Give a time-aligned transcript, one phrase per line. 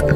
[0.00, 0.08] All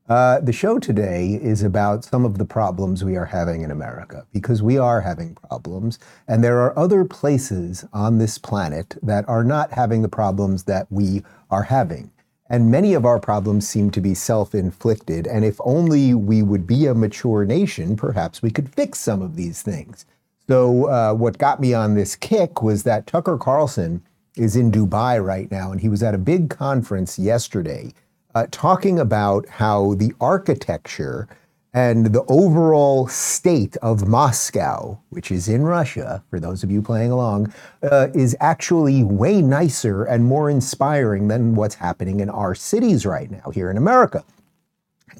[0.09, 4.27] Uh, the show today is about some of the problems we are having in America
[4.33, 9.45] because we are having problems, and there are other places on this planet that are
[9.45, 12.11] not having the problems that we are having.
[12.49, 15.27] And many of our problems seem to be self inflicted.
[15.27, 19.37] And if only we would be a mature nation, perhaps we could fix some of
[19.37, 20.07] these things.
[20.49, 24.03] So, uh, what got me on this kick was that Tucker Carlson
[24.37, 27.93] is in Dubai right now, and he was at a big conference yesterday
[28.39, 31.27] uh, talking about how the architecture
[31.75, 37.11] and the overall state of Moscow, which is in Russia, for those of you playing
[37.11, 43.05] along, uh, is actually way nicer and more inspiring than what's happening in our cities
[43.05, 44.25] right now here in America.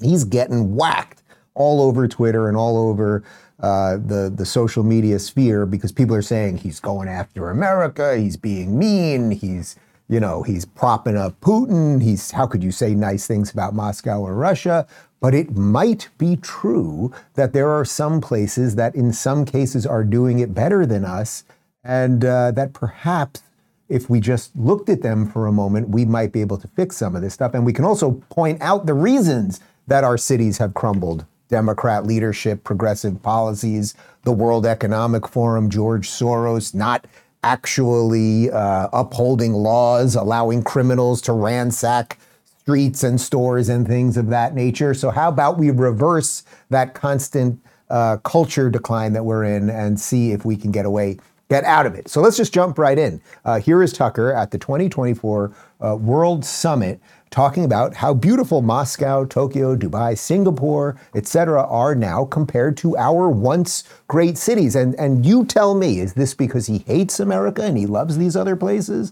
[0.01, 1.21] He's getting whacked
[1.55, 3.23] all over Twitter and all over
[3.59, 8.37] uh, the the social media sphere because people are saying he's going after America, he's
[8.37, 9.75] being mean, he's
[10.09, 12.01] you know he's propping up Putin.
[12.01, 14.85] He's how could you say nice things about Moscow or Russia?
[15.21, 20.03] But it might be true that there are some places that, in some cases, are
[20.03, 21.43] doing it better than us,
[21.83, 23.43] and uh, that perhaps
[23.89, 26.97] if we just looked at them for a moment, we might be able to fix
[26.97, 27.53] some of this stuff.
[27.53, 32.63] And we can also point out the reasons that our cities have crumbled Democrat leadership,
[32.63, 37.07] progressive policies, the World Economic Forum, George Soros not
[37.43, 42.17] actually uh, upholding laws, allowing criminals to ransack
[42.59, 44.93] streets and stores and things of that nature.
[44.93, 50.31] So, how about we reverse that constant uh, culture decline that we're in and see
[50.31, 51.17] if we can get away,
[51.49, 52.09] get out of it?
[52.09, 53.21] So, let's just jump right in.
[53.45, 55.51] Uh, here is Tucker at the 2024
[55.81, 56.99] uh, World Summit
[57.31, 61.63] talking about how beautiful Moscow, Tokyo, Dubai, Singapore, etc.
[61.63, 64.75] are now compared to our once great cities.
[64.75, 68.35] And and you tell me, is this because he hates America and he loves these
[68.35, 69.11] other places,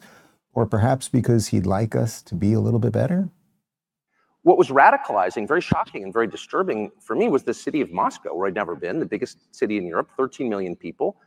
[0.54, 3.30] or perhaps because he'd like us to be a little bit better?
[4.44, 8.34] What was radicalizing, very shocking, and very disturbing for me was the city of Moscow,
[8.34, 11.18] where I'd never been, the biggest city in Europe, 13 million people.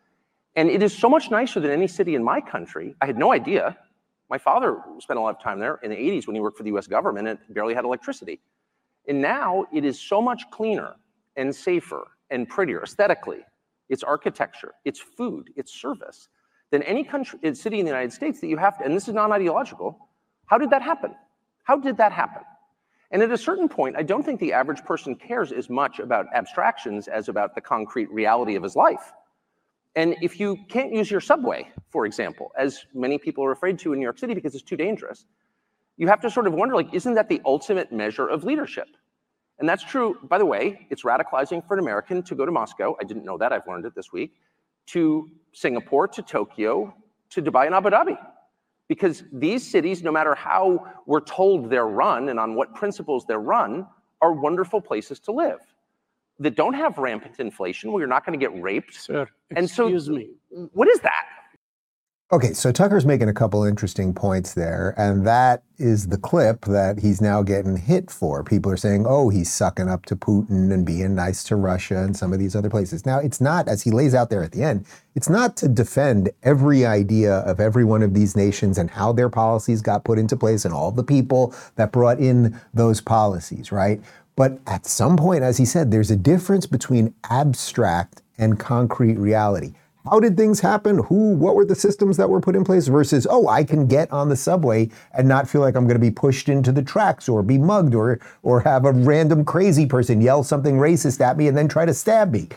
[0.56, 2.95] And it is so much nicer than any city in my country.
[3.00, 3.77] I had no idea.
[4.31, 6.63] My father spent a lot of time there in the 80s when he worked for
[6.63, 8.41] the US government and barely had electricity.
[9.09, 10.95] And now it is so much cleaner
[11.37, 13.41] and safer and prettier aesthetically.
[13.89, 16.29] It's architecture, it's food, it's service
[16.71, 19.15] than any country, city in the United States that you have to, and this is
[19.15, 19.99] non ideological.
[20.47, 21.15] How did that happen?
[21.65, 22.43] How did that happen?
[23.11, 26.27] And at a certain point, I don't think the average person cares as much about
[26.33, 29.12] abstractions as about the concrete reality of his life.
[29.97, 33.93] And if you can't use your subway, for example, as many people are afraid to
[33.93, 35.27] in New York City because it's too dangerous,
[35.97, 38.89] you have to sort of wonder, like, isn't that the ultimate measure of leadership?
[39.59, 42.97] And that's true, by the way, it's radicalizing for an American to go to Moscow.
[43.00, 44.33] I didn't know that, I've learned it this week,
[44.87, 46.95] to Singapore, to Tokyo,
[47.31, 48.17] to Dubai and Abu Dhabi
[48.89, 53.38] because these cities, no matter how we're told they're run and on what principles they're
[53.38, 53.87] run,
[54.20, 55.61] are wonderful places to live
[56.40, 58.94] that don't have rampant inflation where you're not going to get raped.
[58.94, 60.31] Sir, excuse and so, me.
[60.72, 61.26] What is that?
[62.32, 67.00] Okay, so Tucker's making a couple interesting points there, and that is the clip that
[67.00, 68.44] he's now getting hit for.
[68.44, 72.16] People are saying, oh, he's sucking up to Putin and being nice to Russia and
[72.16, 73.04] some of these other places.
[73.04, 76.31] Now, it's not, as he lays out there at the end, it's not to defend
[76.44, 80.37] every idea of every one of these nations and how their policies got put into
[80.37, 84.00] place and all the people that brought in those policies, right?
[84.40, 89.75] But at some point, as he said, there's a difference between abstract and concrete reality.
[90.06, 90.96] how did things happen?
[91.04, 94.10] Who, what were the systems that were put in place versus, oh, I can get
[94.10, 97.28] on the subway and not feel like I'm going to be pushed into the tracks
[97.28, 101.46] or be mugged or, or have a random crazy person yell something racist at me
[101.46, 102.48] and then try to stab me.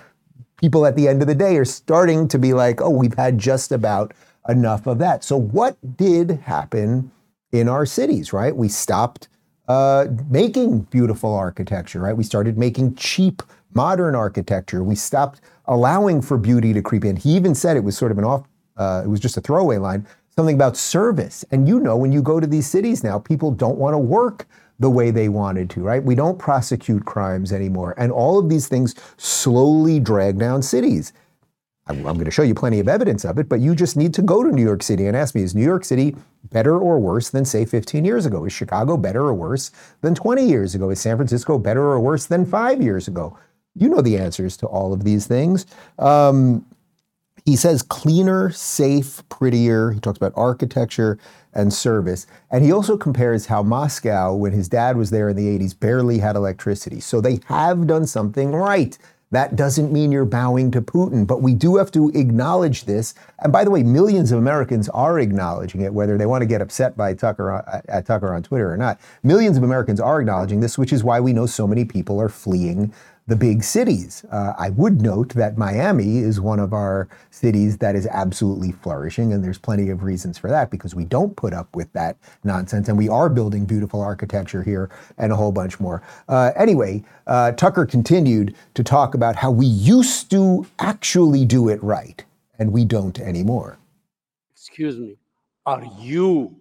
[0.56, 3.38] People at the end of the day are starting to be like, oh, we've had
[3.38, 4.14] just about
[4.48, 5.22] enough of that.
[5.22, 7.12] So, what did happen
[7.52, 8.56] in our cities, right?
[8.56, 9.28] We stopped
[9.68, 12.16] uh, making beautiful architecture, right?
[12.16, 13.42] We started making cheap
[13.74, 14.84] modern architecture.
[14.84, 17.16] We stopped allowing for beauty to creep in.
[17.16, 18.44] He even said it was sort of an off,
[18.78, 20.06] uh, it was just a throwaway line,
[20.36, 21.46] something about service.
[21.52, 24.48] And you know, when you go to these cities now, people don't want to work
[24.80, 26.04] the way they wanted to, right?
[26.04, 27.94] We don't prosecute crimes anymore.
[27.98, 31.14] And all of these things slowly drag down cities.
[31.88, 34.14] I'm, I'm going to show you plenty of evidence of it, but you just need
[34.14, 36.16] to go to New York City and ask me, is New York City
[36.52, 38.46] better or worse than, say, 15 years ago?
[38.46, 39.72] Is Chicago better or worse
[40.02, 40.90] than 20 years ago?
[40.90, 43.38] Is San Francisco better or worse than five years ago?
[43.76, 45.66] You know the answers to all of these things.
[46.00, 46.66] Um,
[47.46, 49.92] he says cleaner, safe, prettier.
[49.92, 51.18] He talks about architecture
[51.54, 52.26] and service.
[52.52, 56.20] And he also compares how Moscow, when his dad was there in the 80s, barely
[56.20, 57.02] had electricity.
[57.02, 58.98] So they have done something right.
[59.34, 63.16] That doesn't mean you're bowing to Putin, but we do have to acknowledge this.
[63.40, 66.62] And by the way, millions of Americans are acknowledging it, whether they want to get
[66.62, 69.00] upset by Tucker at Tucker on Twitter or not.
[69.24, 72.30] Millions of Americans are acknowledging this, which is why we know so many people are
[72.30, 72.94] fleeing
[73.28, 74.26] the big cities.
[74.32, 79.32] Uh, I would note that Miami is one of our cities that is absolutely flourishing,
[79.32, 82.90] and there's plenty of reasons for that because we don't put up with that nonsense,
[82.90, 86.04] and we are building beautiful architecture here and a whole bunch more.
[86.28, 91.82] Uh, anyway, uh, Tucker continued to talk about how we used to actually do it
[91.82, 92.26] right,
[92.60, 93.78] and we don't anymore.
[94.52, 95.18] Excuse me,
[95.66, 96.58] are you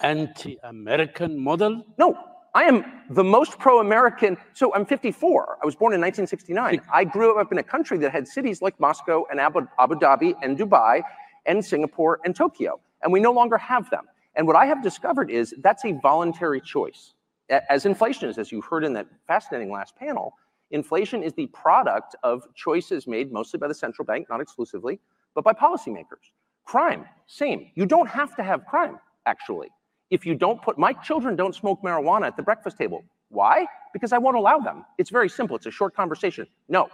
[0.00, 1.84] anti-American model?
[1.98, 2.16] No,
[2.54, 4.36] I am the most pro-American.
[4.52, 5.58] So I'm 54.
[5.60, 6.80] I was born in 1969.
[6.92, 10.34] I grew up in a country that had cities like Moscow and Abu, Abu Dhabi
[10.42, 11.02] and Dubai
[11.46, 14.04] and Singapore and Tokyo, and we no longer have them.
[14.36, 17.14] And what I have discovered is that's a voluntary choice.
[17.50, 20.32] As inflation is, as you heard in that fascinating last panel,
[20.70, 24.98] inflation is the product of choices made mostly by the central bank, not exclusively,
[25.34, 26.32] but by policymakers.
[26.64, 27.70] Crime, same.
[27.74, 29.68] You don't have to have crime, actually
[30.10, 33.04] if you don't put my children don't smoke marijuana at the breakfast table.
[33.28, 33.66] Why?
[33.92, 34.84] Because I won't allow them.
[34.98, 35.56] It's very simple.
[35.56, 36.46] It's a short conversation.
[36.68, 36.88] No.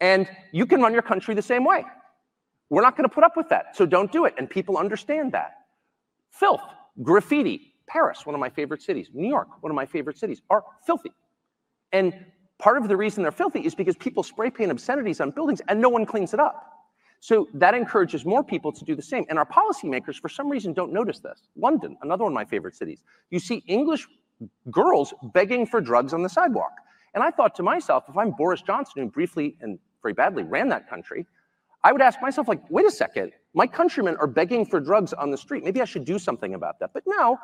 [0.00, 1.84] And you can run your country the same way.
[2.70, 3.76] We're not going to put up with that.
[3.76, 4.34] So don't do it.
[4.38, 5.52] And people understand that.
[6.30, 6.62] Filth,
[7.02, 10.64] graffiti, Paris, one of my favorite cities, New York, one of my favorite cities, are
[10.86, 11.10] filthy.
[11.92, 12.14] And
[12.58, 15.80] part of the reason they're filthy is because people spray paint obscenities on buildings and
[15.80, 16.79] no one cleans it up.
[17.20, 19.26] So that encourages more people to do the same.
[19.28, 21.42] And our policymakers, for some reason, don't notice this.
[21.54, 23.02] London, another one of my favorite cities.
[23.30, 24.08] You see English
[24.70, 26.72] girls begging for drugs on the sidewalk.
[27.12, 30.70] And I thought to myself, if I'm Boris Johnson, who briefly and very badly ran
[30.70, 31.26] that country,
[31.84, 35.30] I would ask myself, like, wait a second, my countrymen are begging for drugs on
[35.30, 35.62] the street.
[35.62, 36.92] Maybe I should do something about that.
[36.94, 37.38] But now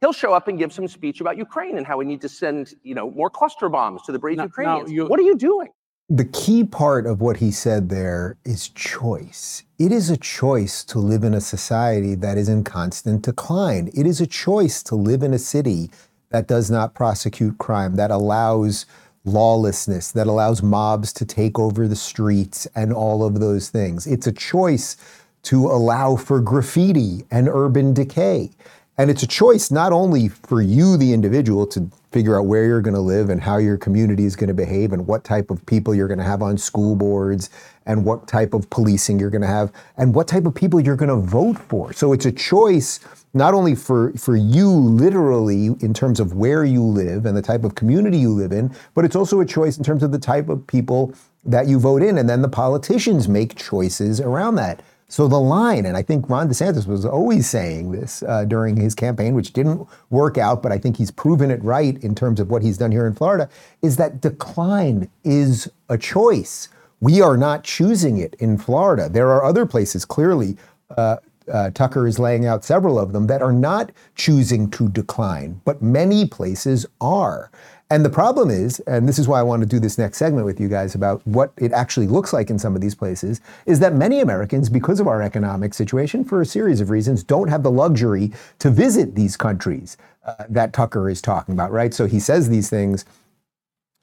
[0.00, 2.74] he'll show up and give some speech about Ukraine and how we need to send,
[2.82, 4.90] you know, more cluster bombs to the brave now, Ukrainians.
[4.90, 5.68] Now what are you doing?
[6.12, 9.62] The key part of what he said there is choice.
[9.78, 13.92] It is a choice to live in a society that is in constant decline.
[13.94, 15.88] It is a choice to live in a city
[16.30, 18.86] that does not prosecute crime, that allows
[19.24, 24.08] lawlessness, that allows mobs to take over the streets and all of those things.
[24.08, 24.96] It's a choice
[25.44, 28.50] to allow for graffiti and urban decay.
[28.98, 32.80] And it's a choice not only for you, the individual, to figure out where you're
[32.80, 35.64] going to live and how your community is going to behave and what type of
[35.66, 37.50] people you're going to have on school boards
[37.86, 40.96] and what type of policing you're going to have and what type of people you're
[40.96, 41.92] going to vote for.
[41.92, 43.00] So it's a choice
[43.32, 47.62] not only for, for you literally in terms of where you live and the type
[47.62, 50.48] of community you live in, but it's also a choice in terms of the type
[50.48, 52.18] of people that you vote in.
[52.18, 54.82] And then the politicians make choices around that.
[55.10, 58.94] So the line, and I think Ron DeSantis was always saying this uh, during his
[58.94, 62.48] campaign, which didn't work out, but I think he's proven it right in terms of
[62.48, 63.48] what he's done here in Florida,
[63.82, 66.68] is that decline is a choice.
[67.00, 69.08] We are not choosing it in Florida.
[69.08, 70.56] There are other places, clearly,
[70.96, 71.16] uh,
[71.52, 75.82] uh, Tucker is laying out several of them that are not choosing to decline, but
[75.82, 77.50] many places are.
[77.92, 80.46] And the problem is, and this is why I want to do this next segment
[80.46, 83.80] with you guys about what it actually looks like in some of these places, is
[83.80, 87.64] that many Americans, because of our economic situation, for a series of reasons, don't have
[87.64, 88.30] the luxury
[88.60, 91.92] to visit these countries uh, that Tucker is talking about, right?
[91.92, 93.04] So he says these things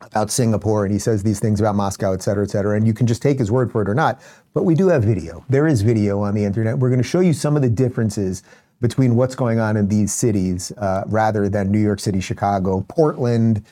[0.01, 2.75] about Singapore and he says these things about Moscow, et cetera, et cetera.
[2.75, 4.22] And you can just take his word for it or not.
[4.53, 5.46] But we do have video.
[5.50, 6.77] There is video on the internet.
[6.77, 8.44] We're going to show you some of the differences
[8.79, 13.63] between what's going on in these cities uh, rather than New York City, Chicago, Portland,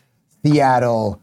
[0.45, 1.19] Seattle,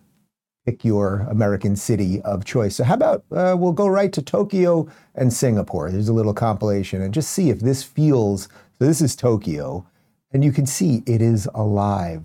[0.66, 2.74] pick your American city of choice.
[2.74, 5.92] So, how about uh, we'll go right to Tokyo and Singapore?
[5.92, 8.48] There's a little compilation and just see if this feels.
[8.78, 9.86] So, this is Tokyo,
[10.32, 12.24] and you can see it is alive.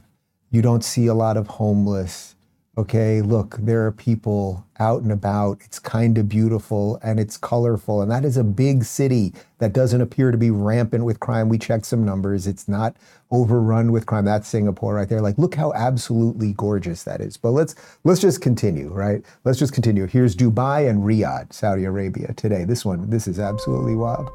[0.49, 2.35] You don't see a lot of homeless.
[2.77, 5.59] Okay, look, there are people out and about.
[5.65, 8.03] It's kind of beautiful and it's colorful.
[8.03, 11.49] And that is a big city that doesn't appear to be rampant with crime.
[11.49, 12.45] We checked some numbers.
[12.45, 12.95] It's not
[13.31, 14.25] overrun with crime.
[14.25, 15.21] That's Singapore right there.
[15.21, 17.35] Like, look how absolutely gorgeous that is.
[17.35, 19.25] But let's let's just continue, right?
[19.43, 20.05] Let's just continue.
[20.05, 22.63] Here's Dubai and Riyadh, Saudi Arabia today.
[22.63, 24.29] This one, this is absolutely wild.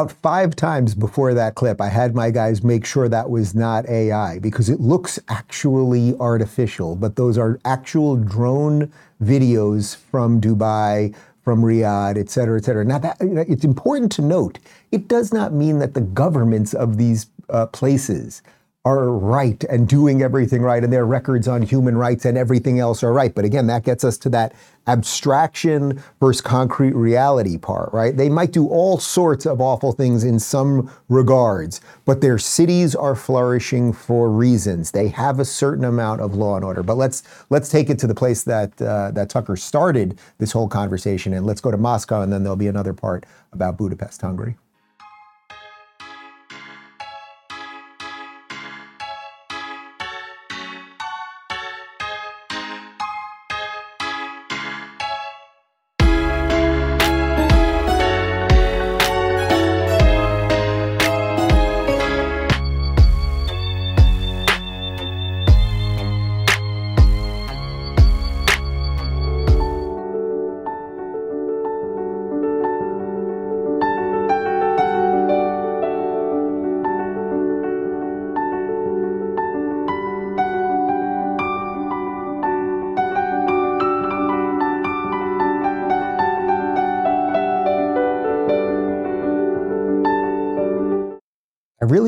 [0.00, 3.86] About five times before that clip, I had my guys make sure that was not
[3.86, 8.90] AI because it looks actually artificial, but those are actual drone
[9.22, 11.14] videos from Dubai,
[11.44, 12.82] from Riyadh, et cetera, et cetera.
[12.82, 14.58] Now, that, it's important to note,
[14.90, 18.42] it does not mean that the governments of these uh, places
[18.86, 23.02] are right and doing everything right and their records on human rights and everything else
[23.02, 23.34] are right.
[23.34, 24.54] But again, that gets us to that
[24.86, 28.16] abstraction versus concrete reality part, right?
[28.16, 33.14] They might do all sorts of awful things in some regards, but their cities are
[33.14, 34.92] flourishing for reasons.
[34.92, 36.82] They have a certain amount of law and order.
[36.82, 40.68] But let's let's take it to the place that uh, that Tucker started this whole
[40.68, 44.56] conversation, and let's go to Moscow, and then there'll be another part about Budapest, Hungary.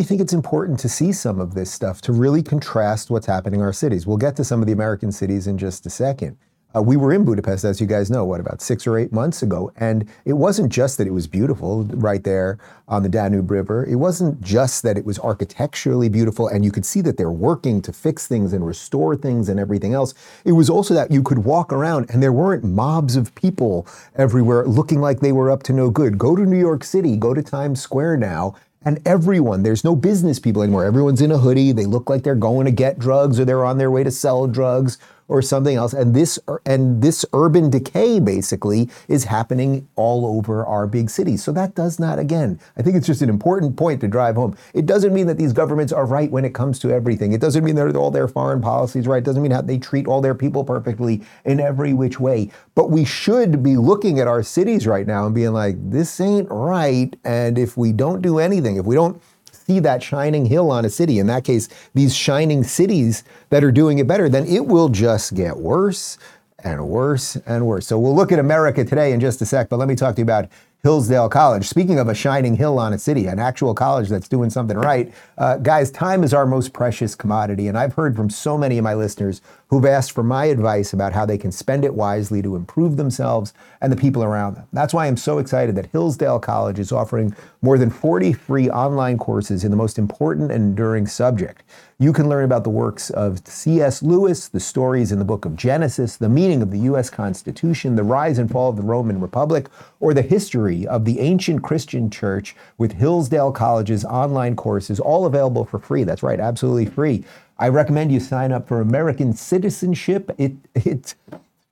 [0.03, 3.61] Really think it's important to see some of this stuff to really contrast what's happening
[3.61, 4.05] in our cities.
[4.05, 6.37] We'll get to some of the American cities in just a second.
[6.75, 9.45] Uh, we were in Budapest, as you guys know, what, about six or eight months
[9.45, 9.71] ago.
[9.77, 13.85] And it wasn't just that it was beautiful right there on the Danube River.
[13.85, 17.81] It wasn't just that it was architecturally beautiful and you could see that they're working
[17.83, 20.15] to fix things and restore things and everything else.
[20.45, 24.67] It was also that you could walk around and there weren't mobs of people everywhere
[24.67, 26.19] looking like they were up to no good.
[26.19, 30.39] Go to New York City, go to Times Square now, and everyone, there's no business
[30.39, 30.85] people anymore.
[30.85, 31.73] Everyone's in a hoodie.
[31.73, 34.47] They look like they're going to get drugs or they're on their way to sell
[34.47, 34.99] drugs
[35.33, 35.95] or something else.
[35.95, 41.43] And this and this urban decay basically is happening all over our big cities.
[41.43, 44.55] So that does not again, I think it's just an important point to drive home.
[44.75, 47.33] It doesn't mean that these governments are right when it comes to everything.
[47.33, 49.19] It doesn't mean that all their foreign policies right.
[49.19, 52.51] It doesn't mean how they treat all their people perfectly in every which way.
[52.75, 56.49] But we should be looking at our cities right now and being like, this ain't
[56.51, 57.17] right.
[57.25, 59.21] And if we don't do anything, if we don't
[59.67, 63.73] see that shining hill on a city, in that case, these shining cities that are
[63.73, 66.19] doing it better, then it will just get worse
[66.65, 67.87] and worse and worse.
[67.87, 70.21] So we'll look at America today in just a sec, but let me talk to
[70.21, 70.49] you about
[70.83, 71.69] Hillsdale College.
[71.69, 75.13] Speaking of a shining hill on a city, an actual college that's doing something right,
[75.39, 77.69] uh, guys, time is our most precious commodity.
[77.69, 79.43] And I've heard from so many of my listeners
[79.73, 83.55] who've asked for my advice about how they can spend it wisely to improve themselves
[83.81, 84.67] and the people around them.
[84.75, 89.17] That's why I'm so excited that Hillsdale College is offering more than 40 free online
[89.17, 91.63] courses in the most important and enduring subject.
[91.99, 94.03] You can learn about the works of C.S.
[94.03, 97.09] Lewis, the stories in the book of Genesis, the meaning of the U.S.
[97.09, 99.69] Constitution, the rise and fall of the Roman Republic,
[100.01, 105.65] or the history of the ancient Christian church with Hillsdale College's online courses, all available
[105.65, 106.03] for free.
[106.03, 107.25] That's right, absolutely free.
[107.59, 110.31] I recommend you sign up for American citizenship.
[110.39, 111.15] It, it,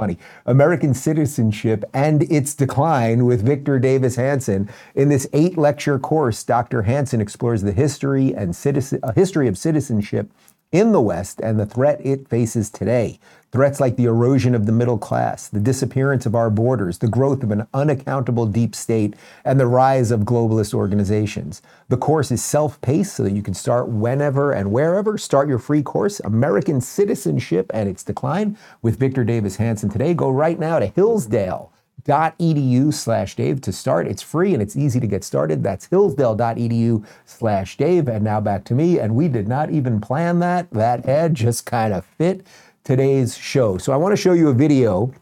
[0.01, 0.17] funny.
[0.47, 4.71] American Citizenship and Its Decline with Victor Davis Hanson.
[4.95, 6.83] In this eight lecture course, Dr.
[6.83, 10.31] Hanson explores the history and citizen, uh, history of citizenship
[10.73, 13.19] in the West and the threat it faces today.
[13.53, 17.43] Threats like the erosion of the middle class, the disappearance of our borders, the growth
[17.43, 19.15] of an unaccountable deep state,
[19.45, 21.61] and the rise of globalist organizations.
[21.89, 25.19] The course is self paced so that you can start whenever and wherever.
[25.19, 30.15] Start your free course, American Citizenship and Its Decline, with Victor Davis Hanson today.
[30.15, 31.73] Go right now to Hillsdale
[32.07, 34.07] hillsdale.edu slash Dave to start.
[34.07, 35.63] It's free and it's easy to get started.
[35.63, 38.09] That's hillsdale.edu slash Dave.
[38.09, 38.99] And now back to me.
[38.99, 40.71] And we did not even plan that.
[40.71, 42.47] That ad just kind of fit
[42.91, 43.79] today's show.
[43.79, 45.15] So I want to show you a video.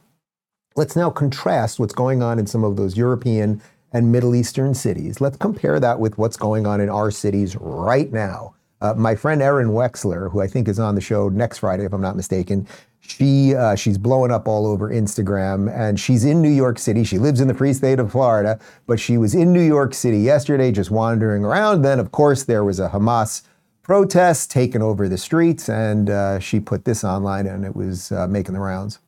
[0.75, 3.61] Let's now contrast what's going on in some of those European
[3.93, 5.21] and Middle Eastern cities.
[5.21, 8.55] Let's compare that with what's going on in our cities right now.
[8.81, 11.93] Uh, my friend Erin Wexler, who I think is on the show next Friday, if
[11.93, 12.67] I'm not mistaken,
[13.01, 17.05] she uh, she's blowing up all over Instagram, and she's in New York City.
[17.05, 20.21] She lives in the free state of Florida, but she was in New York City
[20.21, 21.83] yesterday, just wandering around.
[21.83, 23.43] Then, of course, there was a Hamas
[23.89, 28.29] protest taking over the streets, and uh, she put this online, and it was uh,
[28.29, 28.99] making the rounds.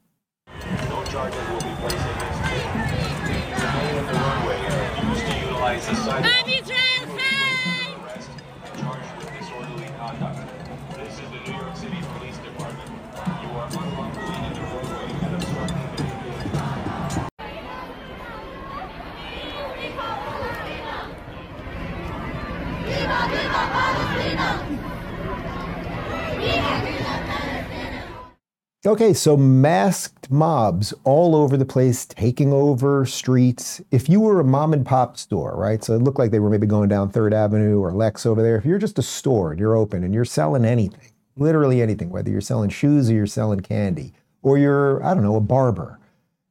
[28.87, 33.83] Okay, so masked mobs all over the place, taking over streets.
[33.91, 35.85] If you were a mom and pop store, right?
[35.85, 38.57] So it looked like they were maybe going down Third Avenue or Lex over there.
[38.57, 42.31] If you're just a store and you're open and you're selling anything, literally anything, whether
[42.31, 45.99] you're selling shoes or you're selling candy, or you're, I don't know, a barber,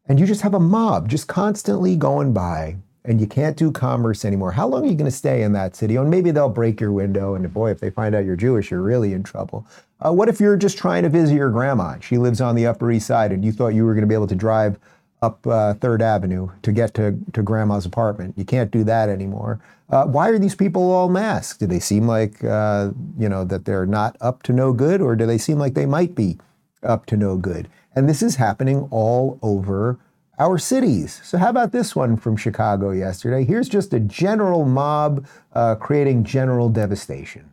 [0.06, 4.26] and you just have a mob just constantly going by and you can't do commerce
[4.26, 5.96] anymore, how long are you going to stay in that city?
[5.96, 7.36] And maybe they'll break your window.
[7.36, 9.66] And boy, if they find out you're Jewish, you're really in trouble.
[10.02, 11.98] Uh, what if you're just trying to visit your grandma?
[12.00, 14.14] She lives on the Upper East Side, and you thought you were going to be
[14.16, 14.78] able to drive
[15.22, 18.36] up uh, Third Avenue to get to, to grandma's apartment.
[18.38, 19.60] You can't do that anymore.
[19.90, 21.60] Uh, why are these people all masked?
[21.60, 25.16] Do they seem like, uh, you know, that they're not up to no good, or
[25.16, 26.38] do they seem like they might be
[26.84, 27.68] up to no good?
[27.96, 30.00] And this is happening all over
[30.40, 31.20] our cities.
[31.24, 33.44] So, how about this one from Chicago yesterday?
[33.44, 37.50] Here's just a general mob uh, creating general devastation.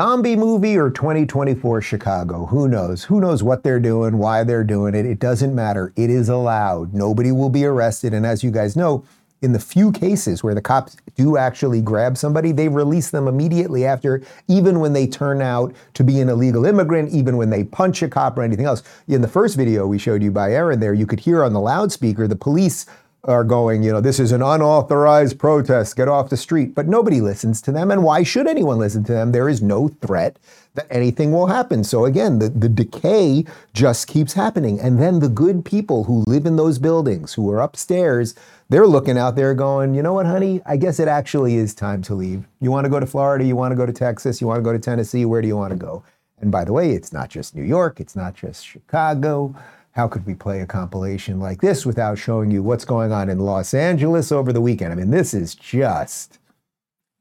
[0.00, 3.02] Zombie movie or 2024 Chicago, who knows?
[3.02, 5.04] Who knows what they're doing, why they're doing it?
[5.04, 5.92] It doesn't matter.
[5.96, 6.94] It is allowed.
[6.94, 8.14] Nobody will be arrested.
[8.14, 9.04] And as you guys know,
[9.42, 13.84] in the few cases where the cops do actually grab somebody, they release them immediately
[13.84, 18.00] after, even when they turn out to be an illegal immigrant, even when they punch
[18.00, 18.84] a cop or anything else.
[19.08, 21.60] In the first video we showed you by Aaron there, you could hear on the
[21.60, 22.86] loudspeaker the police
[23.28, 26.74] are going, you know, this is an unauthorized protest, get off the street.
[26.74, 27.90] But nobody listens to them.
[27.90, 29.32] And why should anyone listen to them?
[29.32, 30.38] There is no threat
[30.74, 31.84] that anything will happen.
[31.84, 34.80] So again, the, the decay just keeps happening.
[34.80, 38.34] And then the good people who live in those buildings, who are upstairs,
[38.70, 40.62] they're looking out there going, you know what, honey?
[40.64, 42.46] I guess it actually is time to leave.
[42.60, 43.44] You want to go to Florida?
[43.44, 44.40] You want to go to Texas?
[44.40, 45.24] You want to go to Tennessee?
[45.24, 46.02] Where do you want to go?
[46.40, 49.54] And by the way, it's not just New York, it's not just Chicago.
[49.98, 53.40] How could we play a compilation like this without showing you what's going on in
[53.40, 54.92] Los Angeles over the weekend?
[54.92, 56.38] I mean, this is just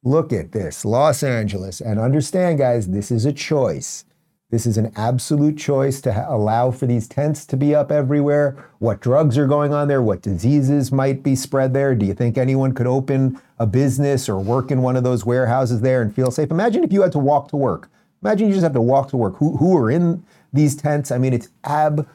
[0.04, 1.82] look at this Los Angeles.
[1.82, 4.06] And understand, guys, this is a choice.
[4.52, 8.70] This is an absolute choice to ha- allow for these tents to be up everywhere.
[8.78, 10.04] What drugs are going on there?
[10.04, 11.96] What diseases might be spread there?
[11.96, 15.82] Do you think anyone could open a business or work in one of those warehouses
[15.82, 16.52] there and feel safe?
[16.52, 17.90] Imagine if you had to walk to work.
[18.22, 19.38] Imagine you just have to walk to work.
[19.38, 21.12] Who, who are in these tents?
[21.12, 22.08] I mean, it's ab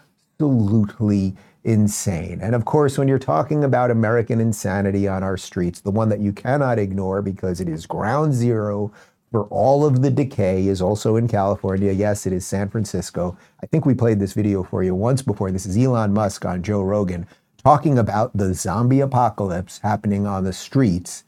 [0.43, 2.41] absolutely insane.
[2.43, 6.21] And of course, when you're talking about American insanity on our streets, the one that
[6.21, 8.93] you cannot ignore because it is ground zero
[9.31, 11.93] for all of the decay is also in California.
[11.93, 13.37] Yes, it is San Francisco.
[13.63, 15.51] I think we played this video for you once before.
[15.53, 17.27] This is Elon Musk on Joe Rogan
[17.63, 21.23] talking about the zombie apocalypse happening on the streets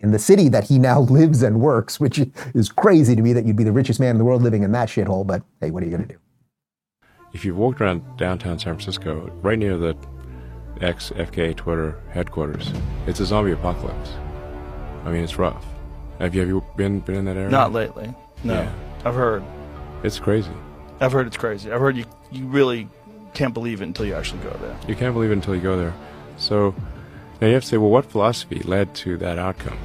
[0.00, 2.20] in the city that he now lives and works, which
[2.54, 4.72] is crazy to me that you'd be the richest man in the world living in
[4.72, 5.26] that shithole.
[5.26, 6.20] But hey, what are you going to do?
[7.32, 9.96] If you've walked around downtown San Francisco, right near the
[10.80, 12.72] ex FKA Twitter headquarters,
[13.06, 14.12] it's a zombie apocalypse.
[15.04, 15.64] I mean, it's rough.
[16.18, 17.50] Have you, have you been been in that area?
[17.50, 18.12] Not lately.
[18.44, 18.72] No, yeah.
[19.04, 19.42] I've heard.
[20.02, 20.50] It's crazy.
[21.00, 21.70] I've heard it's crazy.
[21.70, 22.88] I've heard you you really
[23.34, 24.76] can't believe it until you actually go there.
[24.88, 25.94] You can't believe it until you go there.
[26.38, 26.74] So
[27.40, 29.78] now you have to say, well, what philosophy led to that outcome?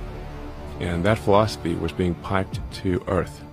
[0.79, 3.43] And that philosophy was being piped to Earth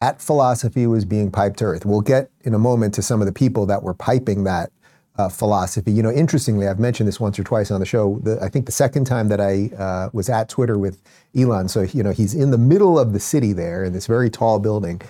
[0.00, 1.86] that philosophy was being piped to earth.
[1.86, 4.70] We'll get in a moment to some of the people that were piping that
[5.16, 5.92] uh, philosophy.
[5.92, 8.18] You know, interestingly, I've mentioned this once or twice on the show.
[8.22, 11.00] The, I think the second time that I uh, was at Twitter with
[11.36, 14.28] Elon, so you know, he's in the middle of the city there in this very
[14.28, 15.00] tall building,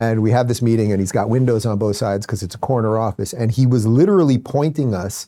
[0.00, 2.58] and we have this meeting, and he's got windows on both sides because it's a
[2.58, 5.26] corner office, and he was literally pointing us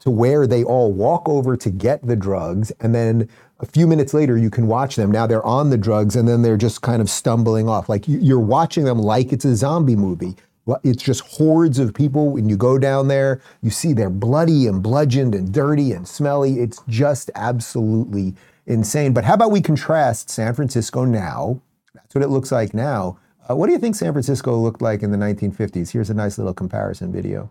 [0.00, 3.28] to where they all walk over to get the drugs, and then
[3.60, 5.10] a few minutes later you can watch them.
[5.10, 7.88] Now they're on the drugs, and then they're just kind of stumbling off.
[7.88, 10.36] Like you're watching them like it's a zombie movie
[10.82, 12.30] it's just hordes of people.
[12.30, 16.60] When you go down there, you see they're bloody and bludgeoned and dirty and smelly.
[16.60, 18.34] It's just absolutely
[18.66, 19.12] insane.
[19.12, 21.60] But how about we contrast San Francisco now?
[21.94, 23.18] That's what it looks like now.
[23.48, 25.90] Uh, what do you think San Francisco looked like in the 1950s?
[25.92, 27.50] Here's a nice little comparison video.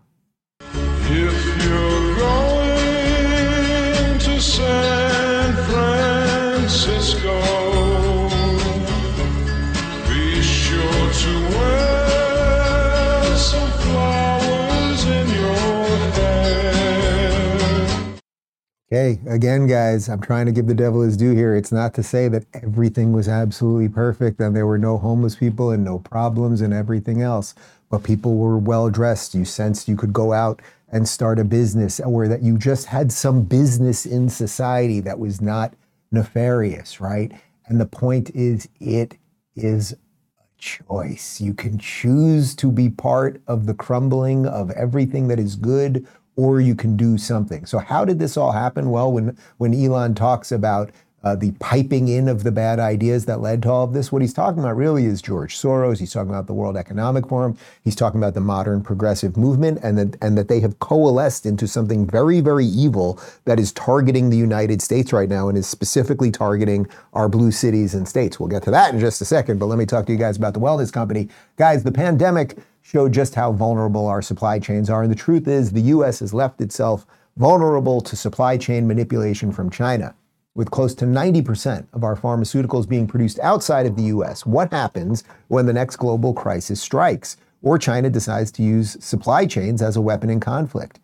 [18.94, 21.56] Okay, again, guys, I'm trying to give the devil his due here.
[21.56, 25.72] It's not to say that everything was absolutely perfect and there were no homeless people
[25.72, 27.56] and no problems and everything else,
[27.90, 29.34] but people were well dressed.
[29.34, 33.10] You sensed you could go out and start a business or that you just had
[33.10, 35.74] some business in society that was not
[36.12, 37.32] nefarious, right?
[37.66, 39.18] And the point is, it
[39.56, 39.96] is
[40.38, 41.40] a choice.
[41.40, 46.60] You can choose to be part of the crumbling of everything that is good or
[46.60, 47.64] you can do something.
[47.66, 48.90] So how did this all happen?
[48.90, 50.90] Well, when when Elon talks about
[51.24, 54.12] uh, the piping in of the bad ideas that led to all of this.
[54.12, 55.98] What he's talking about really is George Soros.
[55.98, 57.56] He's talking about the World Economic Forum.
[57.82, 61.66] He's talking about the modern progressive movement, and that and that they have coalesced into
[61.66, 66.30] something very, very evil that is targeting the United States right now, and is specifically
[66.30, 68.38] targeting our blue cities and states.
[68.38, 69.58] We'll get to that in just a second.
[69.58, 71.82] But let me talk to you guys about the wellness company, guys.
[71.82, 75.02] The pandemic showed just how vulnerable our supply chains are.
[75.02, 77.06] And the truth is, the US has left itself
[77.38, 80.14] vulnerable to supply chain manipulation from China.
[80.56, 85.24] With close to 90% of our pharmaceuticals being produced outside of the US, what happens
[85.48, 90.00] when the next global crisis strikes or China decides to use supply chains as a
[90.00, 91.00] weapon in conflict?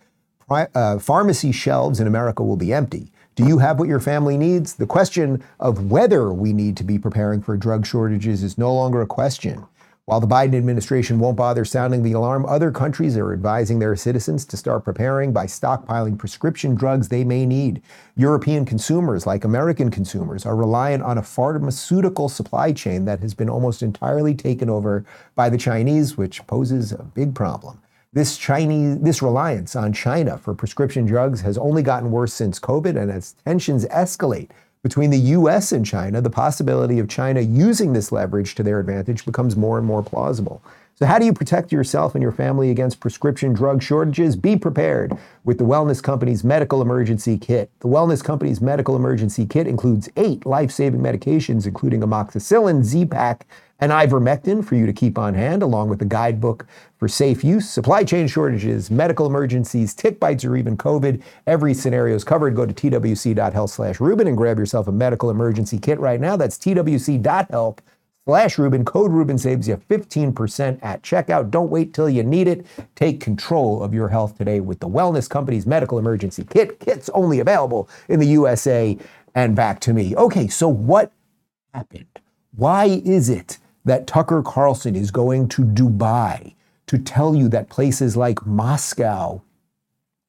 [0.48, 3.10] Uh, pharmacy shelves in America will be empty.
[3.34, 4.74] Do you have what your family needs?
[4.74, 9.02] The question of whether we need to be preparing for drug shortages is no longer
[9.02, 9.66] a question.
[10.10, 14.44] While the Biden administration won't bother sounding the alarm, other countries are advising their citizens
[14.46, 17.80] to start preparing by stockpiling prescription drugs they may need.
[18.16, 23.48] European consumers, like American consumers, are reliant on a pharmaceutical supply chain that has been
[23.48, 25.04] almost entirely taken over
[25.36, 27.80] by the Chinese, which poses a big problem.
[28.12, 33.00] This Chinese this reliance on China for prescription drugs has only gotten worse since COVID
[33.00, 34.50] and as tensions escalate
[34.82, 39.24] between the US and China, the possibility of China using this leverage to their advantage
[39.26, 40.62] becomes more and more plausible.
[41.00, 44.36] So, how do you protect yourself and your family against prescription drug shortages?
[44.36, 47.70] Be prepared with the Wellness Company's Medical Emergency Kit.
[47.80, 53.46] The Wellness Company's Medical Emergency Kit includes eight life saving medications, including amoxicillin, Z Pack,
[53.80, 56.66] and ivermectin for you to keep on hand, along with a guidebook
[56.98, 61.22] for safe use, supply chain shortages, medical emergencies, tick bites, or even COVID.
[61.46, 62.54] Every scenario is covered.
[62.54, 66.36] Go to twc.health slash Rubin and grab yourself a medical emergency kit right now.
[66.36, 67.80] That's twc.health
[68.26, 68.84] slash Rubin.
[68.84, 71.50] Code Rubin saves you 15% at checkout.
[71.50, 72.66] Don't wait till you need it.
[72.94, 76.80] Take control of your health today with the Wellness Company's medical emergency kit.
[76.80, 78.96] Kits only available in the USA
[79.34, 80.14] and back to me.
[80.16, 81.12] Okay, so what
[81.72, 82.20] happened?
[82.54, 86.54] Why is it that Tucker Carlson is going to Dubai
[86.86, 89.42] to tell you that places like Moscow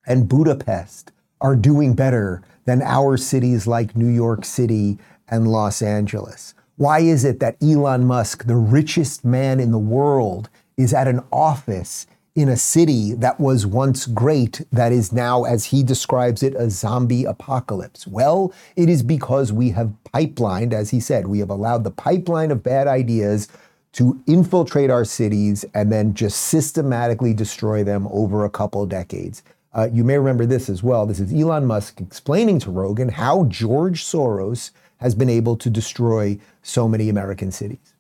[0.06, 6.54] and Budapest are doing better than our cities like New York City and Los Angeles?
[6.82, 11.22] Why is it that Elon Musk, the richest man in the world, is at an
[11.32, 16.56] office in a city that was once great, that is now, as he describes it,
[16.56, 18.08] a zombie apocalypse?
[18.08, 22.50] Well, it is because we have pipelined, as he said, we have allowed the pipeline
[22.50, 23.48] of bad ideas
[23.92, 29.44] to infiltrate our cities and then just systematically destroy them over a couple decades.
[29.72, 31.06] Uh, you may remember this as well.
[31.06, 36.38] This is Elon Musk explaining to Rogan how George Soros has been able to destroy
[36.62, 37.96] so many American cities.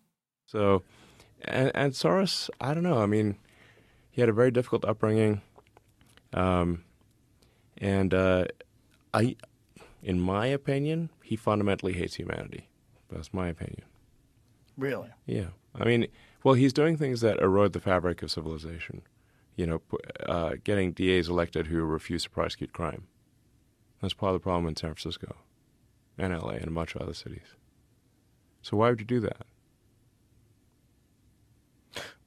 [0.45, 0.83] So,
[1.43, 2.99] and, and Soros, I don't know.
[2.99, 3.37] I mean,
[4.11, 5.41] he had a very difficult upbringing,
[6.33, 6.83] um,
[7.77, 8.45] and uh,
[9.13, 9.35] I,
[10.03, 12.69] in my opinion, he fundamentally hates humanity.
[13.09, 13.83] That's my opinion.
[14.77, 15.09] Really?
[15.25, 15.47] Yeah.
[15.75, 16.07] I mean,
[16.43, 19.01] well, he's doing things that erode the fabric of civilization.
[19.55, 19.81] You know,
[20.27, 23.07] uh, getting DAs elected who refuse to prosecute crime.
[24.01, 25.35] That's part of the problem in San Francisco,
[26.17, 27.55] and LA, and a bunch of other cities.
[28.61, 29.45] So why would you do that?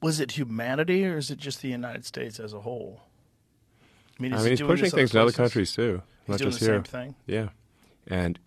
[0.01, 3.01] was it humanity or is it just the United States as a whole?
[4.19, 6.51] I mean, is he he's doing pushing things in other countries too, He's not doing
[6.51, 6.75] just the here.
[6.75, 7.15] same thing.
[7.25, 7.49] Yeah,
[8.07, 8.39] and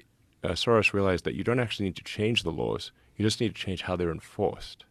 [0.44, 3.54] uh, Soros realized that you don't actually need to change the laws; you just need
[3.54, 4.84] to change how they're enforced.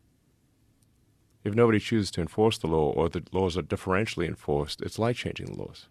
[1.44, 5.16] If nobody chooses to enforce the law, or the laws are differentially enforced, it's like
[5.16, 5.88] changing the laws.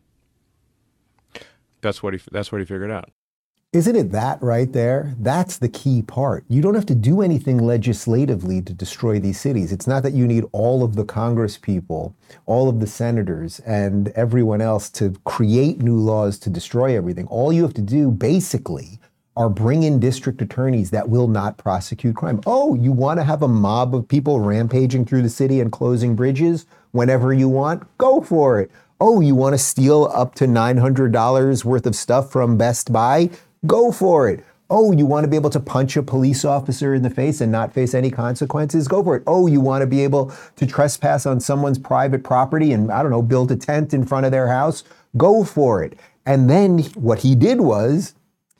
[1.80, 2.20] That's what he.
[2.30, 3.10] That's what he figured out.
[3.76, 5.14] Isn't it that right there?
[5.18, 6.46] That's the key part.
[6.48, 9.70] You don't have to do anything legislatively to destroy these cities.
[9.70, 14.08] It's not that you need all of the Congress people, all of the senators, and
[14.16, 17.26] everyone else to create new laws to destroy everything.
[17.26, 18.98] All you have to do, basically,
[19.36, 22.40] are bring in district attorneys that will not prosecute crime.
[22.46, 26.16] Oh, you want to have a mob of people rampaging through the city and closing
[26.16, 27.84] bridges whenever you want?
[27.98, 28.70] Go for it.
[28.98, 33.28] Oh, you want to steal up to $900 worth of stuff from Best Buy?
[33.66, 34.44] Go for it.
[34.68, 37.52] Oh, you want to be able to punch a police officer in the face and
[37.52, 38.88] not face any consequences?
[38.88, 39.22] Go for it.
[39.26, 43.12] Oh, you want to be able to trespass on someone's private property and, I don't
[43.12, 44.82] know, build a tent in front of their house?
[45.16, 45.98] Go for it.
[46.26, 48.14] And then what he did was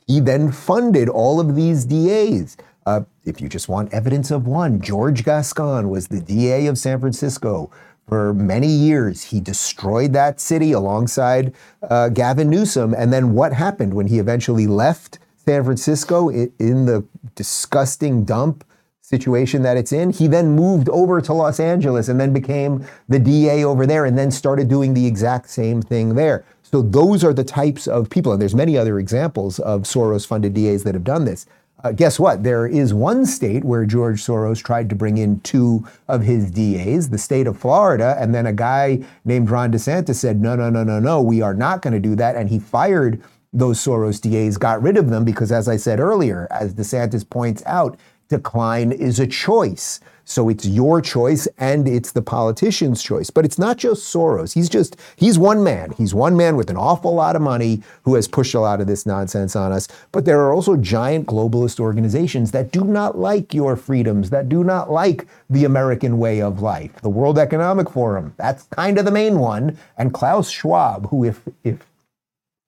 [0.07, 2.55] he then funded all of these DAs.
[2.85, 7.01] Uh, if you just want evidence of one, George Gascon was the DA of San
[7.01, 7.69] Francisco.
[8.07, 12.93] For many years, he destroyed that city alongside uh, Gavin Newsom.
[12.93, 18.63] And then what happened when he eventually left San Francisco in the disgusting dump
[19.01, 20.11] situation that it's in?
[20.11, 24.17] He then moved over to Los Angeles and then became the DA over there and
[24.17, 26.45] then started doing the exact same thing there.
[26.63, 30.83] So those are the types of people, and there's many other examples of Soros-funded DAs
[30.83, 31.45] that have done this.
[31.83, 32.43] Uh, guess what?
[32.43, 37.09] There is one state where George Soros tried to bring in two of his DAs,
[37.09, 40.83] the state of Florida, and then a guy named Ron DeSantis said, no, no, no,
[40.83, 42.35] no, no, we are not going to do that.
[42.35, 43.21] And he fired
[43.53, 47.61] those Soros DAs, got rid of them because, as I said earlier, as DeSantis points
[47.67, 49.99] out, decline is a choice.
[50.29, 53.29] So it's your choice and it's the politician's choice.
[53.29, 54.53] But it's not just Soros.
[54.53, 55.91] He's just, he's one man.
[55.97, 58.87] He's one man with an awful lot of money who has pushed a lot of
[58.87, 59.87] this nonsense on us.
[60.11, 64.65] But there are also giant globalist organizations that do not like your freedoms, that do
[64.65, 67.01] not like the American way of life.
[67.01, 69.77] The World Economic Forum, that's kind of the main one.
[69.97, 71.85] And Klaus Schwab, who, if, if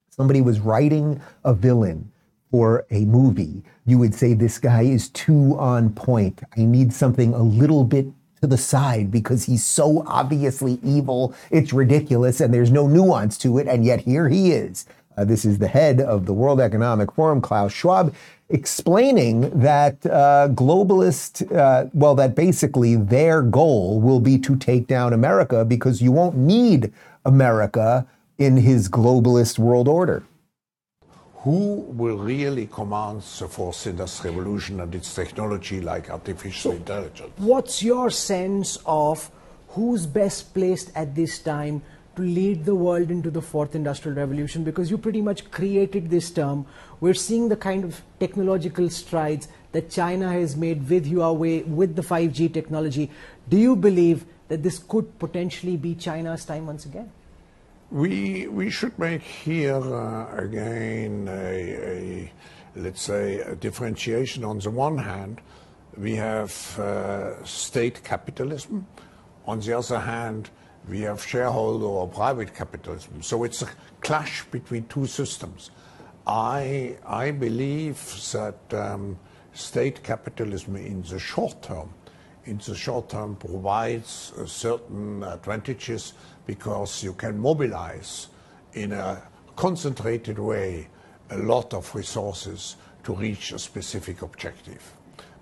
[0.09, 2.09] somebody was writing a villain
[2.51, 6.41] for a movie, you would say this guy is too on point.
[6.57, 8.07] I need something a little bit
[8.41, 11.33] to the side because he's so obviously evil.
[11.51, 13.67] It's ridiculous and there's no nuance to it.
[13.67, 14.85] And yet here he is.
[15.17, 18.13] Uh, this is the head of the World Economic Forum, Klaus Schwab,
[18.47, 25.11] explaining that uh, globalist, uh, well, that basically their goal will be to take down
[25.11, 26.93] America because you won't need
[27.25, 28.07] America
[28.37, 30.23] in his globalist world order.
[31.43, 37.31] Who will really command the fourth industrial revolution and its technology like artificial intelligence?
[37.37, 39.31] What's your sense of
[39.69, 41.81] who's best placed at this time
[42.17, 44.65] to lead the world into the fourth industrial revolution?
[44.65, 46.65] Because you pretty much created this term.
[46.99, 52.01] We're seeing the kind of technological strides that China has made with Huawei, with the
[52.01, 53.09] 5G technology.
[53.47, 57.09] Do you believe that this could potentially be China's time once again?
[57.91, 62.31] We, we should make here uh, again a, a,
[62.75, 64.43] let's say, a differentiation.
[64.43, 65.41] On the one hand,
[65.97, 68.85] we have uh, state capitalism.
[69.47, 70.51] On the other hand,
[70.87, 73.23] we have shareholder or private capitalism.
[73.23, 73.69] So it's a
[74.01, 75.71] clash between two systems.
[76.27, 77.97] I, I believe
[78.33, 79.17] that um,
[79.53, 81.93] state capitalism in the short term
[82.49, 86.13] in the short term provides uh, certain advantages
[86.47, 88.27] because you can mobilize
[88.73, 89.21] in a
[89.55, 90.87] concentrated way
[91.29, 94.93] a lot of resources to reach a specific objective.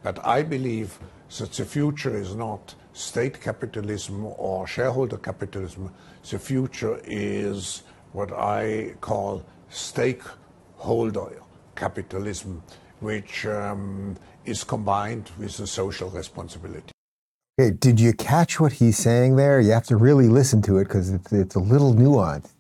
[0.04, 1.00] But I believe
[1.38, 5.94] that the future is not state capitalism or shareholder capitalism.
[6.30, 11.42] The future is what I call stakeholder
[11.76, 12.64] capitalism,
[13.00, 16.97] which um, is combined with a social responsibility.
[17.60, 19.60] Okay, did you catch what he's saying there?
[19.60, 22.52] You have to really listen to it because it's, it's a little nuanced.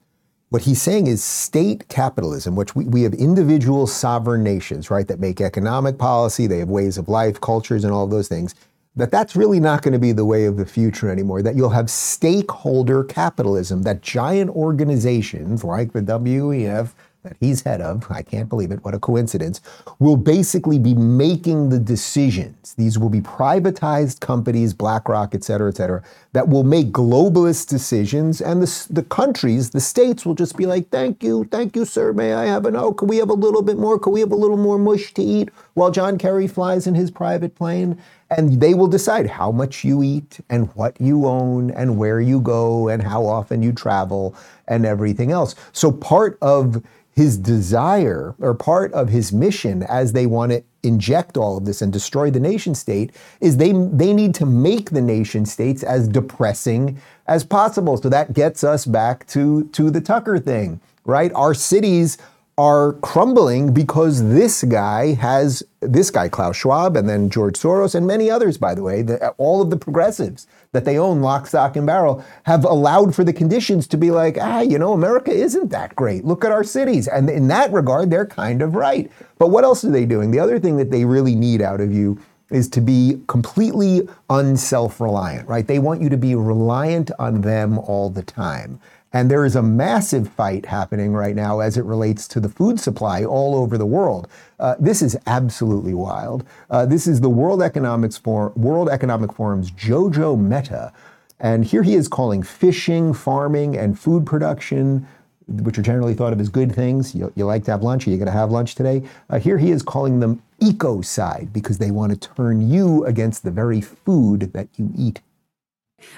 [0.50, 5.20] What he's saying is state capitalism, which we, we have individual sovereign nations, right, that
[5.20, 8.56] make economic policy, they have ways of life, cultures, and all those things,
[8.96, 11.70] that that's really not going to be the way of the future anymore, that you'll
[11.70, 16.94] have stakeholder capitalism, that giant organizations like the WEF,
[17.28, 19.60] that he's head of, I can't believe it, what a coincidence,
[20.00, 22.74] will basically be making the decisions.
[22.76, 28.40] These will be privatized companies, BlackRock, et cetera, et cetera, that will make globalist decisions.
[28.40, 32.14] And the, the countries, the states will just be like, thank you, thank you, sir.
[32.14, 34.00] May I have an, oh, can we have a little bit more?
[34.00, 37.12] Can we have a little more mush to eat while John Kerry flies in his
[37.12, 38.00] private plane?
[38.30, 42.42] and they will decide how much you eat and what you own and where you
[42.42, 44.36] go and how often you travel
[44.68, 45.56] and everything else.
[45.72, 46.84] So part of
[47.18, 51.82] his desire or part of his mission as they want to inject all of this
[51.82, 56.08] and destroy the nation state is they they need to make the nation states as
[56.08, 57.98] depressing as possible.
[57.98, 61.34] So that gets us back to to the Tucker thing, right?
[61.34, 62.20] Our cities
[62.56, 68.06] are crumbling because this guy has this guy Klaus Schwab and then George Soros and
[68.06, 71.76] many others by the way the, all of the progressives that they own lock stock
[71.76, 75.70] and barrel have allowed for the conditions to be like ah you know America isn't
[75.70, 76.26] that great.
[76.26, 77.08] Look at our cities.
[77.08, 79.12] And in that regard they're kind of right.
[79.38, 80.32] But what else are they doing?
[80.32, 85.48] The other thing that they really need out of you is to be completely unself-reliant
[85.48, 85.68] right?
[85.68, 88.80] They want you to be reliant on them all the time
[89.14, 92.80] and there is a massive fight happening right now as it relates to the food
[92.80, 94.28] supply all over the world.
[94.60, 96.44] Uh, this is absolutely wild.
[96.70, 100.92] Uh, this is the World Economics For- World Economic Forum's JoJo Mehta.
[101.40, 105.08] and here he is calling fishing, farming, and food production,
[105.48, 107.16] which are generally thought of as good things.
[107.16, 109.04] You, you like to have lunch, are you going to have lunch today?
[109.30, 113.52] Uh, here he is calling them ecocide because they want to turn you against the
[113.52, 115.22] very food that you eat.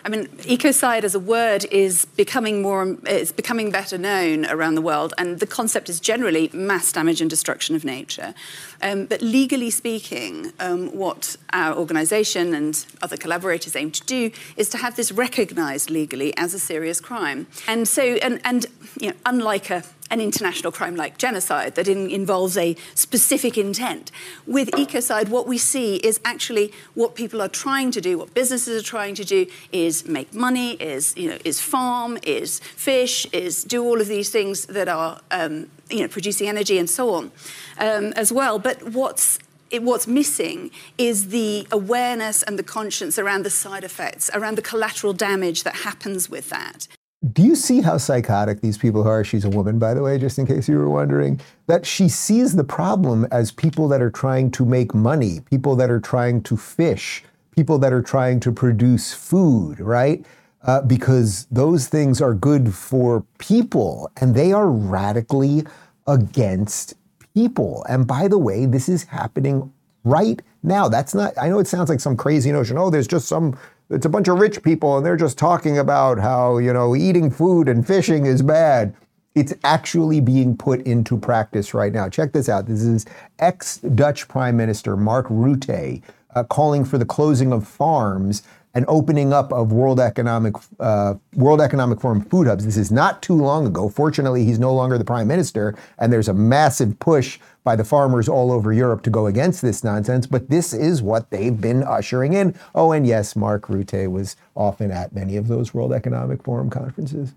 [0.03, 4.81] I mean, ecocide as a word is becoming more, it's becoming better known around the
[4.81, 8.33] world, and the concept is generally mass damage and destruction of nature.
[8.81, 14.69] Um, but legally speaking, um, what our organisation and other collaborators aim to do is
[14.69, 17.47] to have this recognised legally as a serious crime.
[17.67, 18.65] And so, and, and
[18.99, 24.11] you know, unlike a an international crime like genocide that in, involves a specific intent.
[24.47, 28.81] With ecocide, what we see is actually what people are trying to do, what businesses
[28.81, 33.63] are trying to do, is make money, is you know, is farm, is fish, is
[33.63, 37.31] do all of these things that are um, you know producing energy and so on
[37.77, 38.59] um, as well.
[38.59, 39.39] But what's
[39.71, 44.61] it, what's missing is the awareness and the conscience around the side effects, around the
[44.61, 46.87] collateral damage that happens with that.
[47.33, 49.25] Do you see how psychotic these people are?
[49.25, 51.41] She's a woman, by the way, just in case you were wondering.
[51.67, 55.91] That she sees the problem as people that are trying to make money, people that
[55.91, 60.25] are trying to fish, people that are trying to produce food, right?
[60.61, 65.65] Uh, because those things are good for people and they are radically
[66.07, 66.93] against
[67.33, 67.85] people.
[67.89, 69.73] And by the way, this is happening
[70.05, 70.87] right now.
[70.87, 72.77] That's not, I know it sounds like some crazy notion.
[72.77, 73.57] Oh, there's just some
[73.89, 77.31] it's a bunch of rich people and they're just talking about how, you know, eating
[77.31, 78.95] food and fishing is bad.
[79.35, 82.09] It's actually being put into practice right now.
[82.09, 82.67] Check this out.
[82.67, 83.05] This is
[83.39, 86.01] ex Dutch Prime Minister Mark Rutte
[86.35, 88.43] uh, calling for the closing of farms
[88.79, 92.63] and opening up of World Economic uh, World Economic Forum food hubs.
[92.63, 93.89] This is not too long ago.
[93.89, 98.29] Fortunately, he's no longer the prime minister, and there's a massive push by the farmers
[98.29, 100.25] all over Europe to go against this nonsense.
[100.25, 102.55] But this is what they've been ushering in.
[102.73, 107.33] Oh, and yes, Mark Rutte was often at many of those World Economic Forum conferences.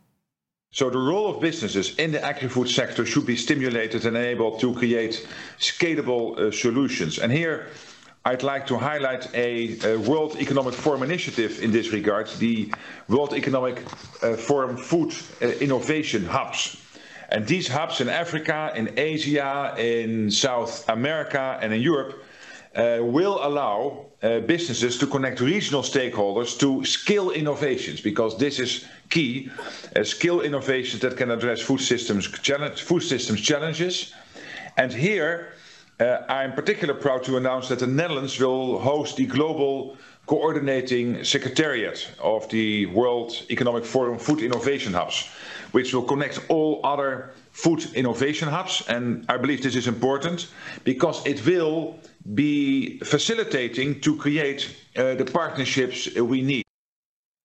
[0.71, 4.73] So the role of businesses in the agri-food sector should be stimulated and enabled to
[4.75, 5.27] create
[5.59, 7.19] scalable uh, solutions.
[7.19, 7.67] And here
[8.25, 12.73] I'd like to highlight a, a, World Economic Forum initiative in this regard, the
[13.09, 13.83] World Economic
[14.23, 16.77] uh, Forum Food uh, Innovation Hubs.
[17.31, 22.23] And these hubs in Africa, in Asia, in South America, and in Europe
[22.77, 28.85] uh, will allow uh, businesses to connect regional stakeholders to skill innovations, because this is
[29.11, 29.51] key.
[29.97, 32.27] Uh, skill innovations that can address food systems,
[32.79, 34.15] food systems challenges.
[34.77, 35.55] And here,
[36.01, 42.49] I'm particularly proud to announce that the Netherlands will host the global coordinating secretariat of
[42.49, 45.29] the World Economic Forum Food Innovation Hubs,
[45.73, 48.83] which will connect all other food innovation hubs.
[48.89, 50.49] And I believe this is important
[50.85, 51.99] because it will
[52.35, 56.63] be facilitating to create uh, the partnerships we need.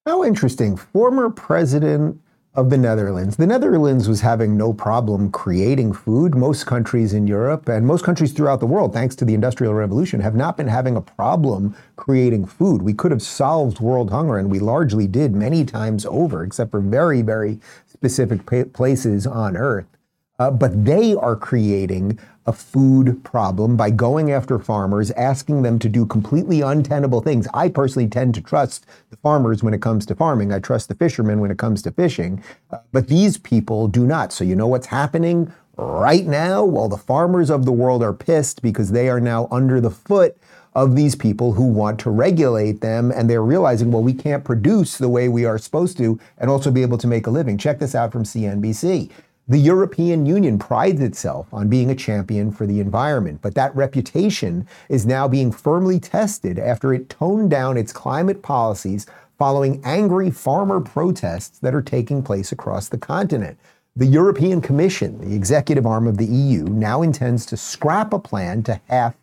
[0.05, 0.77] How interesting.
[0.77, 2.21] Former President
[2.57, 3.37] of the Netherlands.
[3.37, 6.33] The Netherlands was having no problem creating food.
[6.33, 10.21] Most countries in Europe and most countries throughout the world, thanks to the Industrial Revolution,
[10.21, 12.81] have not been having a problem creating food.
[12.81, 16.79] We could have solved world hunger, and we largely did many times over, except for
[16.79, 18.43] very, very specific
[18.73, 19.96] places on Earth.
[20.39, 25.89] Uh, but they are creating a food problem by going after farmers, asking them to
[25.89, 27.47] do completely untenable things.
[27.53, 30.53] I personally tend to trust the farmers when it comes to farming.
[30.53, 32.43] I trust the fishermen when it comes to fishing.
[32.71, 34.31] Uh, but these people do not.
[34.31, 36.63] So, you know what's happening right now?
[36.63, 40.37] Well, the farmers of the world are pissed because they are now under the foot
[40.73, 43.11] of these people who want to regulate them.
[43.11, 46.69] And they're realizing, well, we can't produce the way we are supposed to and also
[46.69, 47.57] be able to make a living.
[47.57, 49.09] Check this out from CNBC.
[49.49, 54.67] The European Union prides itself on being a champion for the environment, but that reputation
[54.89, 59.05] is now being firmly tested after it toned down its climate policies
[59.37, 63.57] following angry farmer protests that are taking place across the continent.
[63.95, 68.63] The European Commission, the executive arm of the EU, now intends to scrap a plan
[68.63, 69.15] to halve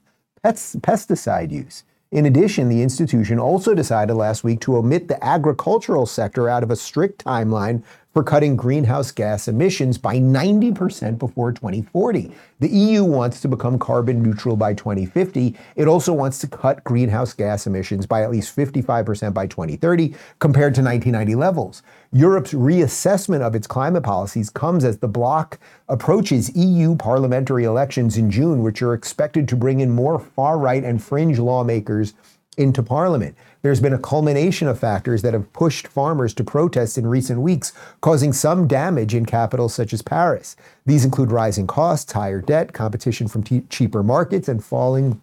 [0.42, 1.84] pesticide use.
[2.10, 6.70] In addition, the institution also decided last week to omit the agricultural sector out of
[6.70, 7.82] a strict timeline
[8.14, 12.30] for cutting greenhouse gas emissions by 90% before 2040.
[12.60, 15.56] The EU wants to become carbon neutral by 2050.
[15.74, 20.76] It also wants to cut greenhouse gas emissions by at least 55% by 2030 compared
[20.76, 21.82] to 1990 levels.
[22.12, 25.58] Europe's reassessment of its climate policies comes as the bloc
[25.88, 30.84] approaches EU parliamentary elections in June, which are expected to bring in more far right
[30.84, 32.14] and fringe lawmakers
[32.56, 33.34] into parliament.
[33.64, 37.72] There's been a culmination of factors that have pushed farmers to protest in recent weeks,
[38.02, 40.54] causing some damage in capitals such as Paris.
[40.84, 45.22] These include rising costs, higher debt, competition from cheaper markets, and falling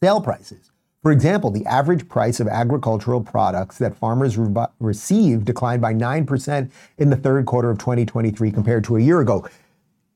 [0.00, 0.70] sale prices.
[1.02, 6.70] For example, the average price of agricultural products that farmers re- receive declined by 9%
[6.98, 9.48] in the third quarter of 2023 compared to a year ago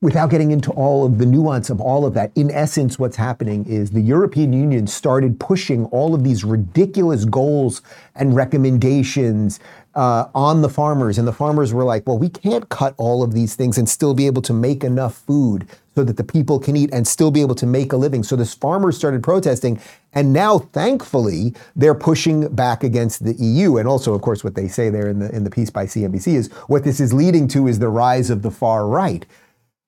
[0.01, 3.65] without getting into all of the nuance of all of that, in essence, what's happening
[3.65, 7.81] is the European Union started pushing all of these ridiculous goals
[8.15, 9.59] and recommendations
[9.95, 11.17] uh, on the farmers.
[11.17, 14.13] And the farmers were like, well, we can't cut all of these things and still
[14.13, 17.41] be able to make enough food so that the people can eat and still be
[17.41, 18.23] able to make a living.
[18.23, 19.81] So this farmers started protesting.
[20.13, 23.75] And now, thankfully, they're pushing back against the EU.
[23.75, 26.35] And also, of course, what they say there in the, in the piece by CNBC
[26.35, 29.25] is what this is leading to is the rise of the far right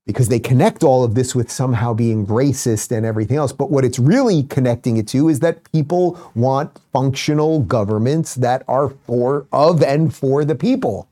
[0.05, 3.51] because they connect all of this with somehow being racist and everything else.
[3.53, 8.89] But what it's really connecting it to is that people want functional governments that are
[8.89, 11.07] for, of, and for the people.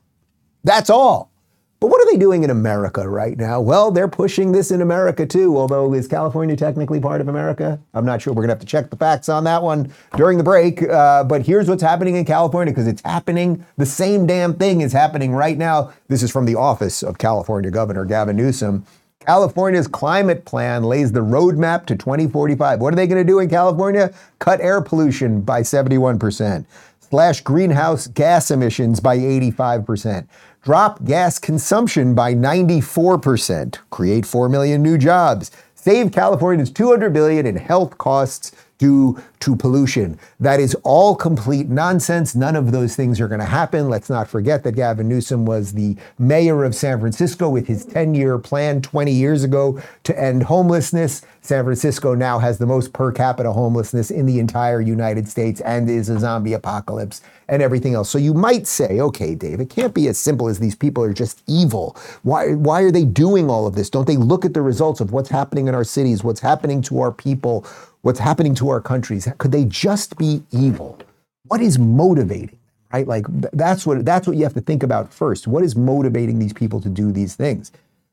[0.64, 1.29] That's all.
[1.80, 3.58] But what are they doing in America right now?
[3.58, 7.80] Well, they're pushing this in America too, although is California technically part of America?
[7.94, 8.34] I'm not sure.
[8.34, 10.82] We're going to have to check the facts on that one during the break.
[10.82, 13.64] Uh, but here's what's happening in California because it's happening.
[13.78, 15.94] The same damn thing is happening right now.
[16.08, 18.84] This is from the office of California Governor Gavin Newsom.
[19.20, 22.78] California's climate plan lays the roadmap to 2045.
[22.80, 24.12] What are they going to do in California?
[24.38, 26.66] Cut air pollution by 71%,
[27.00, 30.26] slash greenhouse gas emissions by 85%
[30.62, 37.56] drop gas consumption by 94%, create 4 million new jobs, save Californians 200 billion in
[37.56, 40.18] health costs due to pollution.
[40.40, 42.34] That is all complete nonsense.
[42.34, 43.90] None of those things are going to happen.
[43.90, 48.14] Let's not forget that Gavin Newsom was the mayor of San Francisco with his 10
[48.14, 51.20] year plan 20 years ago to end homelessness.
[51.42, 55.88] San Francisco now has the most per capita homelessness in the entire United States and
[55.90, 58.08] is a zombie apocalypse and everything else.
[58.08, 61.12] So you might say, okay, Dave, it can't be as simple as these people are
[61.12, 61.96] just evil.
[62.22, 63.90] Why, why are they doing all of this?
[63.90, 67.00] Don't they look at the results of what's happening in our cities, what's happening to
[67.00, 67.66] our people?
[68.02, 70.98] What's happening to our countries, could they just be evil?
[71.46, 72.58] What is motivating?
[72.92, 73.06] Right?
[73.06, 75.46] Like that's what that's what you have to think about first.
[75.46, 77.70] What is motivating these people to do these things?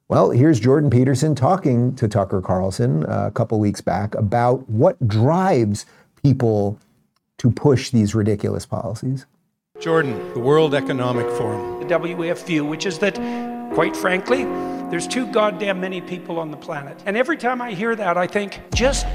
[0.10, 5.06] Well, here's Jordan Peterson talking to Tucker Carlson uh, a couple weeks back about what
[5.06, 5.86] drives
[6.24, 6.80] people
[7.40, 9.26] to push these ridiculous policies.
[9.80, 11.80] Jordan, the World Economic Forum.
[11.82, 13.16] The WEF view, which is that,
[13.74, 14.46] quite frankly,
[14.90, 17.04] there's too goddamn many people on the planet.
[17.06, 19.06] And every time I hear that, I think just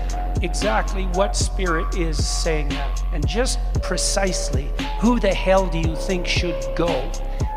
[0.43, 2.69] exactly what spirit is saying.
[2.71, 4.71] That, and just precisely
[5.01, 7.11] who the hell do you think should go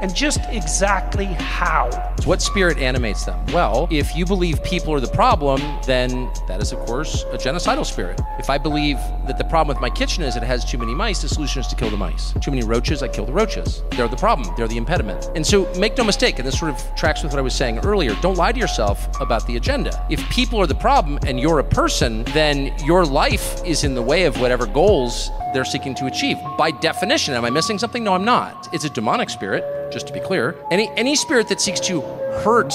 [0.06, 1.90] and just exactly how.
[2.26, 3.44] What spirit animates them?
[3.48, 7.84] Well, if you believe people are the problem, then that is, of course, a genocidal
[7.84, 8.22] spirit.
[8.38, 11.24] If I believe that the problem with my kitchen is it has too many mice,
[11.24, 12.36] the solution is to kill the mice.
[12.40, 13.82] Too many roaches, I kill the roaches.
[13.98, 15.32] They're the problem, they're the impediment.
[15.34, 17.80] And so make no mistake, and this sort of tracks with what I was saying
[17.80, 20.06] earlier don't lie to yourself about the agenda.
[20.12, 24.04] If people are the problem and you're a person, then your life is in the
[24.04, 26.38] way of whatever goals they're seeking to achieve.
[26.58, 28.04] By definition, am I missing something?
[28.04, 28.68] No, I'm not.
[28.74, 30.56] It's a demonic spirit, just to be clear.
[30.70, 32.02] Any any spirit that seeks to
[32.44, 32.74] hurt,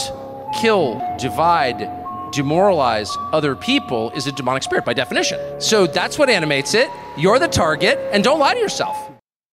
[0.61, 1.79] kill, divide,
[2.33, 5.61] demoralize other people is a demonic spirit by definition.
[5.61, 6.89] So that's what animates it.
[7.19, 8.97] You're the target, and don't lie to yourself.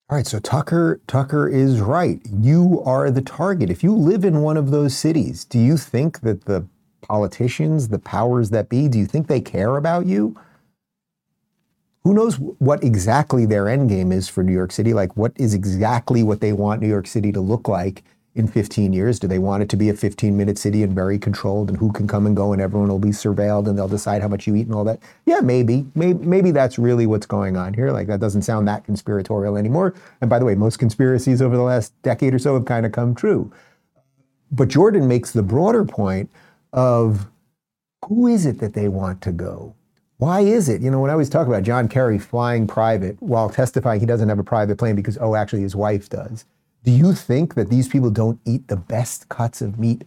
[0.10, 2.22] All right, so Tucker Tucker is right.
[2.32, 3.70] You are the target.
[3.70, 6.66] If you live in one of those cities, do you think that the
[7.02, 10.36] politicians, the powers that be, do you think they care about you?
[12.08, 14.94] Who knows what exactly their end game is for New York City?
[14.94, 18.02] Like, what is exactly what they want New York City to look like
[18.34, 19.20] in 15 years?
[19.20, 21.92] Do they want it to be a 15 minute city and very controlled and who
[21.92, 24.56] can come and go and everyone will be surveilled and they'll decide how much you
[24.56, 25.02] eat and all that?
[25.26, 25.86] Yeah, maybe.
[25.96, 27.92] Maybe, maybe that's really what's going on here.
[27.92, 29.94] Like, that doesn't sound that conspiratorial anymore.
[30.22, 32.94] And by the way, most conspiracies over the last decade or so have kind of
[32.94, 33.52] come true.
[34.52, 36.30] but Jordan makes the broader point
[36.72, 37.28] of
[38.06, 39.76] who is it that they want to go?
[40.18, 40.82] Why is it?
[40.82, 44.30] You know, when I always talk about John Kerry flying private while testifying he doesn't
[44.30, 46.46] have a private plane because, oh, actually his wife does.
[46.84, 50.06] Do you think that these people don't eat the best cuts of meat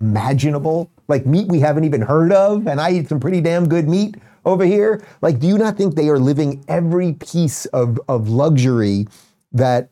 [0.00, 0.90] imaginable?
[1.08, 4.16] Like meat we haven't even heard of, and I eat some pretty damn good meat
[4.44, 5.02] over here.
[5.22, 9.06] Like, do you not think they are living every piece of, of luxury
[9.52, 9.88] that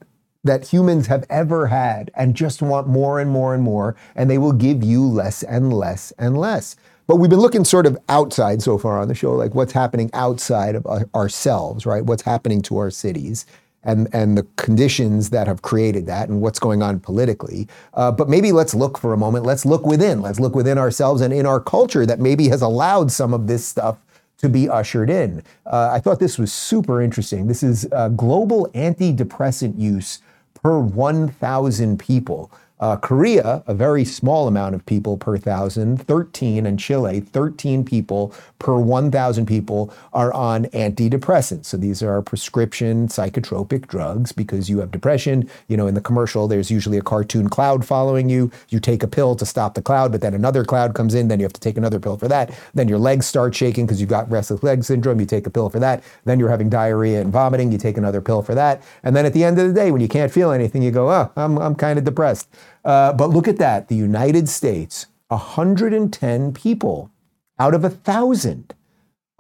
[0.47, 4.39] that humans have ever had and just want more and more and more, and they
[4.39, 6.77] will give you less and less and less.
[7.07, 10.11] But we've been looking sort of outside so far on the show, like what's happening
[10.13, 12.05] outside of ourselves, right?
[12.05, 13.47] What's happening to our cities
[13.85, 17.69] and, and the conditions that have created that and what's going on politically.
[17.95, 19.47] Uh, but maybe let's look for a moment.
[19.47, 20.21] Let's look within.
[20.21, 23.65] Let's look within ourselves and in our culture that maybe has allowed some of this
[23.65, 23.99] stuff
[24.39, 25.43] to be ushered in.
[25.65, 27.47] Uh, I thought this was super interesting.
[27.47, 30.21] This is uh, global antidepressant use
[30.55, 32.51] per 1,000 people.
[32.79, 38.35] Uh, Korea, a very small amount of people per thousand, 13, and Chile, 13 people
[38.59, 41.67] per 1,000 people are on antidepressants.
[41.67, 45.49] So these are prescription psychotropic drugs because you have depression.
[45.69, 48.51] You know, in the commercial, there's usually a cartoon cloud following you.
[48.69, 51.41] You take a pill to stop the cloud, but then another cloud comes in, then
[51.41, 52.53] you have to take another pill for that.
[52.75, 55.19] Then your legs start shaking because you've got restless leg syndrome.
[55.19, 56.05] You take a pill for that.
[56.25, 57.73] Then you're having diarrhea and vomiting.
[57.73, 58.83] You take another pill for that.
[59.03, 61.11] And then at the end of the day, when you can't feel anything, you go,
[61.11, 62.49] oh, I'm, I'm kind of depressed.
[62.87, 67.11] Uh, but look at that the United States, 110 people
[67.59, 68.75] out of a thousand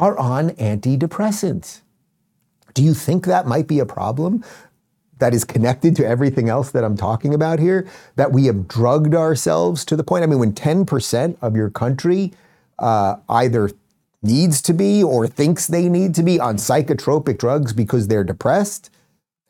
[0.00, 1.82] are on antidepressants.
[2.74, 4.44] Do you think that might be a problem?
[5.18, 9.14] That is connected to everything else that I'm talking about here, that we have drugged
[9.14, 10.24] ourselves to the point.
[10.24, 12.34] I mean, when 10% of your country
[12.80, 13.70] uh, either
[14.22, 18.90] needs to be or thinks they need to be on psychotropic drugs because they're depressed,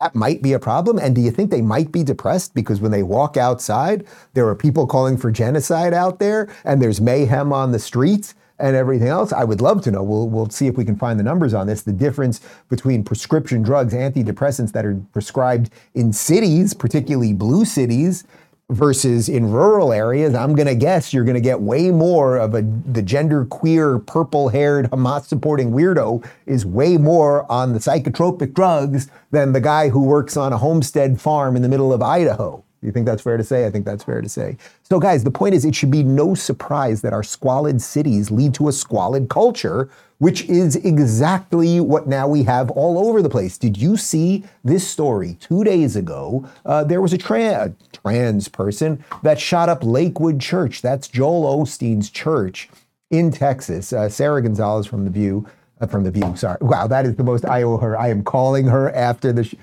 [0.00, 0.98] that might be a problem.
[0.98, 4.54] And do you think they might be depressed because when they walk outside, there are
[4.54, 8.34] people calling for genocide out there and there's mayhem on the streets?
[8.58, 9.34] and everything else.
[9.34, 10.02] I would love to know.
[10.02, 11.82] We'll, we'll see if we can find the numbers on this.
[11.82, 12.40] The difference
[12.70, 18.24] between prescription drugs, antidepressants that are prescribed in cities, particularly blue cities,
[18.70, 22.54] versus in rural areas, I'm going to guess you're going to get way more of
[22.54, 28.54] a the gender queer purple haired Hamas supporting weirdo is way more on the psychotropic
[28.54, 32.65] drugs than the guy who works on a homestead farm in the middle of Idaho.
[32.86, 33.66] You think that's fair to say?
[33.66, 34.56] I think that's fair to say.
[34.84, 38.54] So, guys, the point is, it should be no surprise that our squalid cities lead
[38.54, 43.58] to a squalid culture, which is exactly what now we have all over the place.
[43.58, 46.48] Did you see this story two days ago?
[46.64, 50.80] Uh, there was a, tra- a trans person that shot up Lakewood Church.
[50.80, 52.70] That's Joel Osteen's church
[53.10, 53.92] in Texas.
[53.92, 55.46] Uh, Sara Gonzales from The View.
[55.80, 56.56] Uh, from The View, sorry.
[56.60, 57.98] Wow, that is the most I owe her.
[57.98, 59.44] I am calling her after the.
[59.44, 59.56] Sh-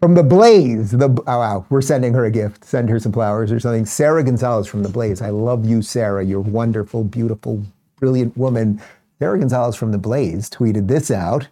[0.00, 0.92] from the Blaze.
[0.92, 2.64] The oh wow, we're sending her a gift.
[2.64, 3.86] Send her some flowers or something.
[3.86, 5.22] Sara Gonzales from the Blaze.
[5.22, 6.24] I love you, Sara.
[6.24, 7.62] You're wonderful, beautiful,
[7.96, 8.80] brilliant woman.
[9.18, 11.48] Sara Gonzales from the Blaze tweeted this out.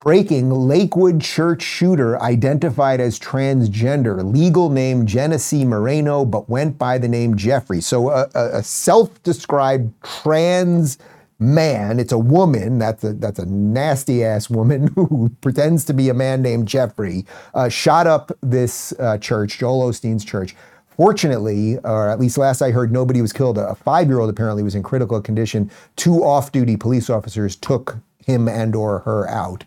[0.00, 7.06] Breaking Lakewood church shooter identified as transgender, legal name Genesse Moreno, but went by the
[7.06, 7.80] name Jeffrey.
[7.80, 10.98] So a, a self described trans
[11.42, 11.98] man.
[11.98, 12.78] It's a woman.
[12.78, 17.26] That's a that's a nasty ass woman who pretends to be a man named Jeffrey.
[17.54, 20.54] Uh, shot up this uh, church, Joel Osteen's church.
[20.96, 23.58] Fortunately, or at least last I heard, nobody was killed.
[23.58, 25.70] A five year old apparently was in critical condition.
[25.96, 29.64] Two off duty police officers took him and or her out.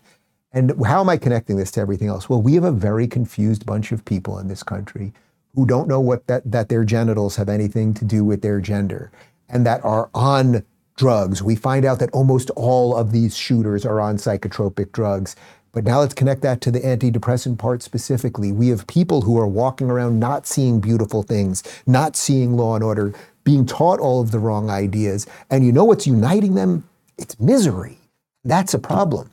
[0.53, 2.29] And how am I connecting this to everything else?
[2.29, 5.11] Well, we have a very confused bunch of people in this country
[5.53, 9.11] who don't know what that, that their genitals have anything to do with their gender
[9.49, 10.63] and that are on
[10.95, 11.43] drugs.
[11.43, 15.35] We find out that almost all of these shooters are on psychotropic drugs.
[15.71, 18.53] But now let's connect that to the antidepressant part specifically.
[18.53, 22.83] We have people who are walking around not seeing beautiful things, not seeing law and
[22.83, 25.27] order, being taught all of the wrong ideas.
[25.49, 26.87] And you know what's uniting them?
[27.17, 27.97] It's misery.
[28.45, 29.31] That's a problem.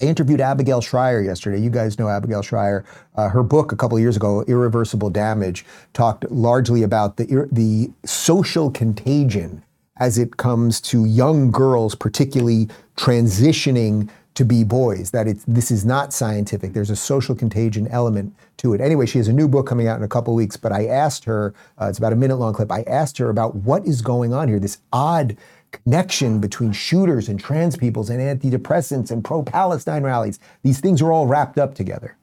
[0.00, 1.60] I interviewed Abigail Shrier yesterday.
[1.60, 2.84] You guys know Abigail Shrier.
[3.14, 8.68] Uh, her book a couple years ago, Irreversible Damage, talked largely about the, the social
[8.70, 9.62] contagion
[10.02, 15.84] as it comes to young girls, particularly transitioning to be boys, that it's, this is
[15.84, 16.72] not scientific.
[16.72, 18.80] There's a social contagion element to it.
[18.80, 21.24] Anyway, she has a new book coming out in a couple weeks, but I asked
[21.26, 24.34] her, uh, it's about a minute long clip, I asked her about what is going
[24.34, 25.36] on here, this odd
[25.70, 30.40] connection between shooters and trans peoples and antidepressants and pro Palestine rallies.
[30.64, 32.16] These things are all wrapped up together.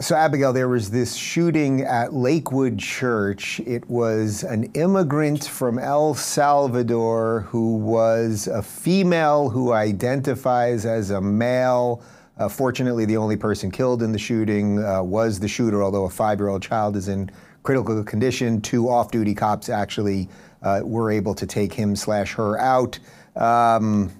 [0.00, 3.60] So, Abigail, there was this shooting at Lakewood Church.
[3.66, 11.20] It was an immigrant from El Salvador who was a female who identifies as a
[11.20, 12.02] male.
[12.38, 16.10] Uh, fortunately, the only person killed in the shooting uh, was the shooter, although a
[16.10, 17.30] five year old child is in
[17.62, 18.62] critical condition.
[18.62, 20.30] Two off-duty cops actually
[20.62, 22.98] uh, were able to take him slash her out.
[23.36, 24.10] Um,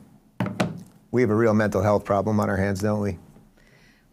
[1.11, 3.17] we have a real mental health problem on our hands, don't we?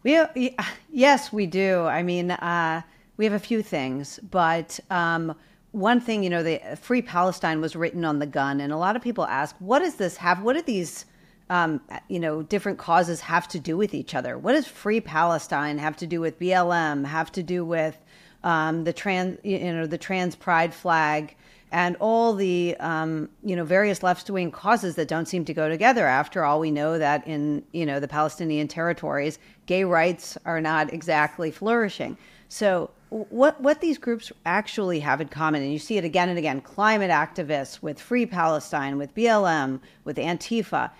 [0.08, 0.56] We
[0.90, 1.82] yes, we do.
[1.82, 2.80] I mean, uh,
[3.18, 5.34] we have a few things, but um,
[5.72, 8.96] one thing, you know, the Free Palestine was written on the gun, and a lot
[8.96, 10.40] of people ask, what does this have?
[10.40, 11.04] What do these,
[11.50, 14.38] um, you know, different causes have to do with each other?
[14.38, 17.04] What does Free Palestine have to do with BLM?
[17.04, 17.98] Have to do with
[18.44, 21.36] um, the trans, you know, the trans pride flag?
[21.70, 26.06] and all the um, you know various left-wing causes that don't seem to go together.
[26.06, 29.38] After all, we know that in you know the Palestinian territories,
[29.68, 32.16] gay rights are not exactly flourishing.
[32.48, 36.38] So what what these groups actually have in common, and you see it again and
[36.38, 40.90] again: climate activists with Free Palestine, with BLM, with Antifa.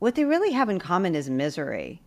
[0.00, 2.02] What they really have in common is misery,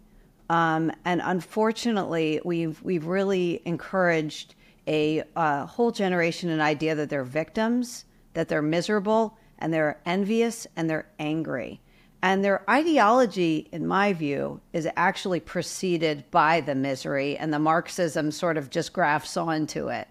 [0.50, 4.56] um, and unfortunately, we've we've really encouraged
[4.88, 10.90] a whole generation an idea that they're victims, that they're miserable, and they're envious and
[10.90, 11.80] they're angry.
[12.24, 18.32] And their ideology, in my view, is actually preceded by the misery, and the Marxism
[18.32, 20.08] sort of just grafts onto it.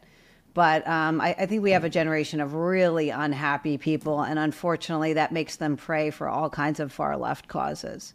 [0.53, 5.15] But um, I, I, think we have a generation of really unhappy people, and unfortunately,
[5.15, 8.13] that makes them prey for all kinds of far left causes.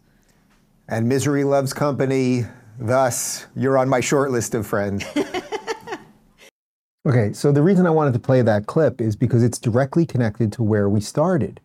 [0.87, 2.45] And misery loves company.
[2.77, 5.03] Thus, you're on my short list of friends.
[7.07, 10.51] Okay, so the reason I wanted to play that clip is because it's directly connected
[10.51, 11.61] to where we started.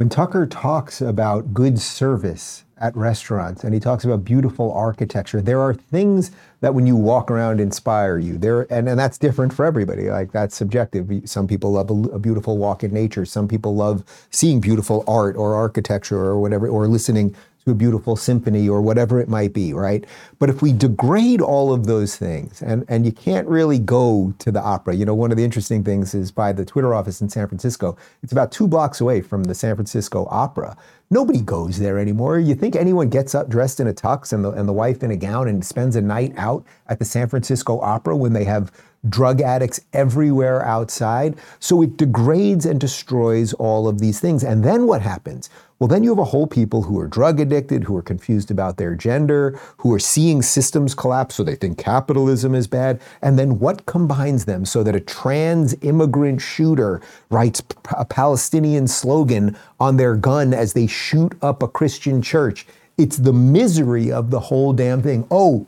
[0.00, 5.60] When Tucker talks about good service at restaurants and he talks about beautiful architecture, there
[5.60, 6.30] are things
[6.62, 8.38] that when you walk around inspire you.
[8.38, 10.08] There and, and that's different for everybody.
[10.08, 11.28] Like that's subjective.
[11.28, 13.26] Some people love a, a beautiful walk in nature.
[13.26, 17.36] Some people love seeing beautiful art or architecture or whatever, or listening
[17.70, 20.04] a beautiful symphony or whatever it might be, right?
[20.38, 24.50] But if we degrade all of those things, and, and you can't really go to
[24.50, 27.28] the opera, you know, one of the interesting things is by the Twitter office in
[27.28, 30.76] San Francisco, it's about two blocks away from the San Francisco Opera.
[31.12, 32.38] Nobody goes there anymore.
[32.38, 35.10] You think anyone gets up dressed in a tux and the, and the wife in
[35.10, 38.70] a gown and spends a night out at the San Francisco Opera when they have
[39.08, 41.36] drug addicts everywhere outside?
[41.58, 44.44] So it degrades and destroys all of these things.
[44.44, 45.50] And then what happens?
[45.80, 48.76] Well, then you have a whole people who are drug addicted, who are confused about
[48.76, 53.00] their gender, who are seeing systems collapse, so they think capitalism is bad.
[53.22, 57.00] And then what combines them so that a trans immigrant shooter
[57.30, 57.62] writes
[57.96, 62.66] a Palestinian slogan on their gun as they shoot up a Christian church?
[62.98, 65.26] It's the misery of the whole damn thing.
[65.30, 65.66] Oh,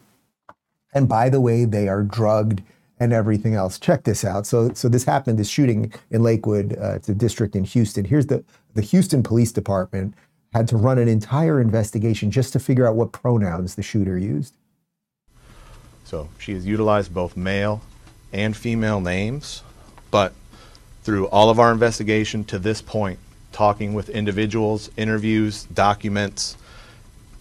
[0.93, 2.61] and by the way, they are drugged
[3.03, 3.79] and everything else.
[3.79, 4.47] Check this out.
[4.47, 5.39] So, so this happened.
[5.39, 8.05] This shooting in Lakewood, uh, it's a district in Houston.
[8.05, 8.45] Here's the
[8.75, 10.15] the Houston Police Department
[10.55, 14.55] had to run an entire investigation just to figure out what pronouns the shooter used.
[16.05, 17.83] So she has utilized both male
[18.33, 19.63] and female names,
[20.11, 20.33] but
[21.03, 23.19] through all of our investigation to this point,
[23.51, 26.57] talking with individuals, interviews, documents,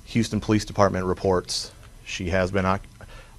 [0.06, 1.72] Houston Police Department reports,
[2.06, 2.66] she has been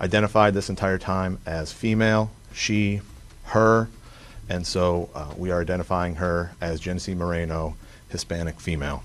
[0.03, 3.01] identified this entire time as female, she,
[3.45, 3.89] her,
[4.49, 7.77] and so uh, we are identifying her as Genesse Moreno,
[8.09, 9.05] Hispanic female.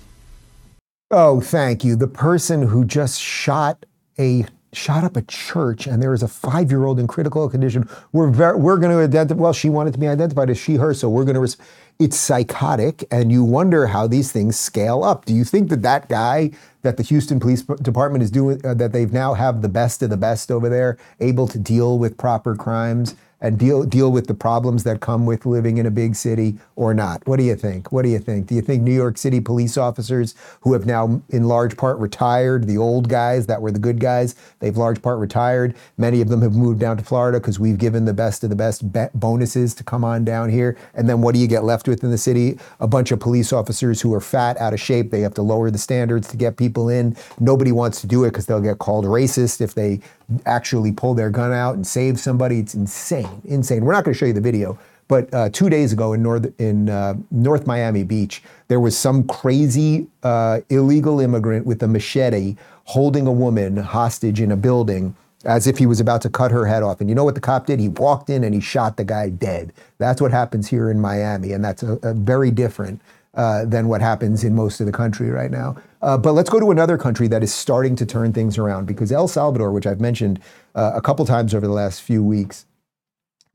[1.12, 1.96] Oh, thank you.
[1.96, 3.86] The person who just shot
[4.20, 7.88] a shot up a church and there is a five-year-old in critical condition.
[8.12, 9.40] We're very, we're going to identify.
[9.40, 11.42] Well, she wanted to be identified as she her, so we're going to.
[11.42, 11.58] Res-
[12.00, 15.26] it's psychotic, and you wonder how these things scale up.
[15.26, 16.52] Do you think that that guy
[16.84, 20.10] that the Houston Police Department is doing, uh, that they've now have the best of
[20.10, 23.16] the best over there, able to deal with proper crimes?
[23.42, 26.94] And deal deal with the problems that come with living in a big city or
[26.94, 27.26] not?
[27.28, 27.92] What do you think?
[27.92, 28.48] What do you think?
[28.48, 32.68] Do you think New York City police officers who have now in large part retired,
[32.68, 35.76] the old guys that were the good guys, they've large part retired.
[35.98, 38.56] Many of them have moved down to Florida because we've given the best of the
[38.56, 38.84] best
[39.20, 40.78] bonuses to come on down here.
[40.94, 42.60] And then what do you get left with in the city?
[42.80, 45.12] A bunch of police officers who are fat, out of shape.
[45.12, 47.16] They have to lower the standards to get people in.
[47.40, 50.02] Nobody wants to do it because they'll get called racist if they
[50.46, 52.60] actually pull their gun out and save somebody.
[52.60, 53.86] It's insane, insane.
[53.86, 56.54] We're not going to show you the video, but uh, two days ago in North
[56.60, 62.56] in uh, North Miami Beach, there was some crazy uh, illegal immigrant with a machete
[62.86, 65.16] holding a woman hostage in a building
[65.46, 67.00] as if he was about to cut her head off.
[67.00, 67.80] And you know what the cop did?
[67.80, 69.72] He walked in and he shot the guy dead.
[69.98, 73.02] That's what happens here in Miami, and that's a, a very different
[73.38, 75.76] uh, than what happens in most of the country right now.
[76.02, 79.12] Uh, but let's go to another country that is starting to turn things around because
[79.12, 80.40] El Salvador, which I've mentioned
[80.76, 82.66] uh, a couple times over the last few weeks,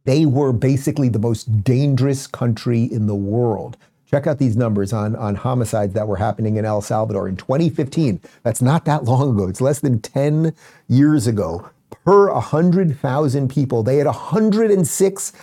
[0.05, 3.77] they were basically the most dangerous country in the world.
[4.09, 8.21] Check out these numbers on, on homicides that were happening in El Salvador in 2015.
[8.43, 9.49] That's not that long ago.
[9.49, 10.55] It's less than 10
[10.89, 11.71] years ago.
[12.05, 15.35] Per 100,000 people, they had 106.3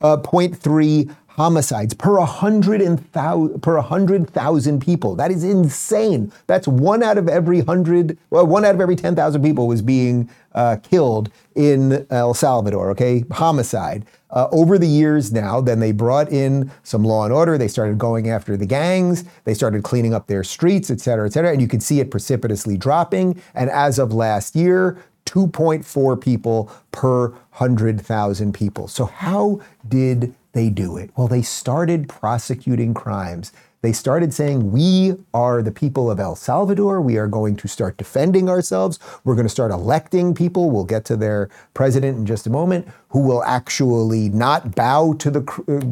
[0.00, 5.16] uh, 0.3 homicides per 100,000 per 100,000 people.
[5.16, 6.32] That is insane.
[6.46, 10.30] That's one out of every 100 well, one out of every 10,000 people was being
[10.54, 13.24] uh, killed in El Salvador, okay?
[13.32, 14.06] Homicide.
[14.30, 17.56] Uh, over the years now, then they brought in some law and order.
[17.56, 19.24] They started going after the gangs.
[19.44, 21.52] They started cleaning up their streets, et cetera, et cetera.
[21.52, 23.40] And you could see it precipitously dropping.
[23.54, 28.88] And as of last year, 2.4 people per 100,000 people.
[28.88, 31.10] So, how did they do it?
[31.16, 33.52] Well, they started prosecuting crimes.
[33.84, 37.02] They started saying, We are the people of El Salvador.
[37.02, 38.98] We are going to start defending ourselves.
[39.24, 40.70] We're going to start electing people.
[40.70, 45.30] We'll get to their president in just a moment, who will actually not bow to
[45.30, 45.40] the,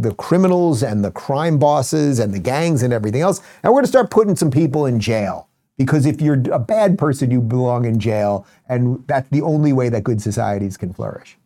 [0.01, 3.43] the criminals and the crime bosses and the gangs and everything else.
[3.63, 5.51] And we're going to start putting some people in jail.
[5.77, 8.47] Because if you're a bad person, you belong in jail.
[8.71, 11.37] And that's the only way that good societies can flourish.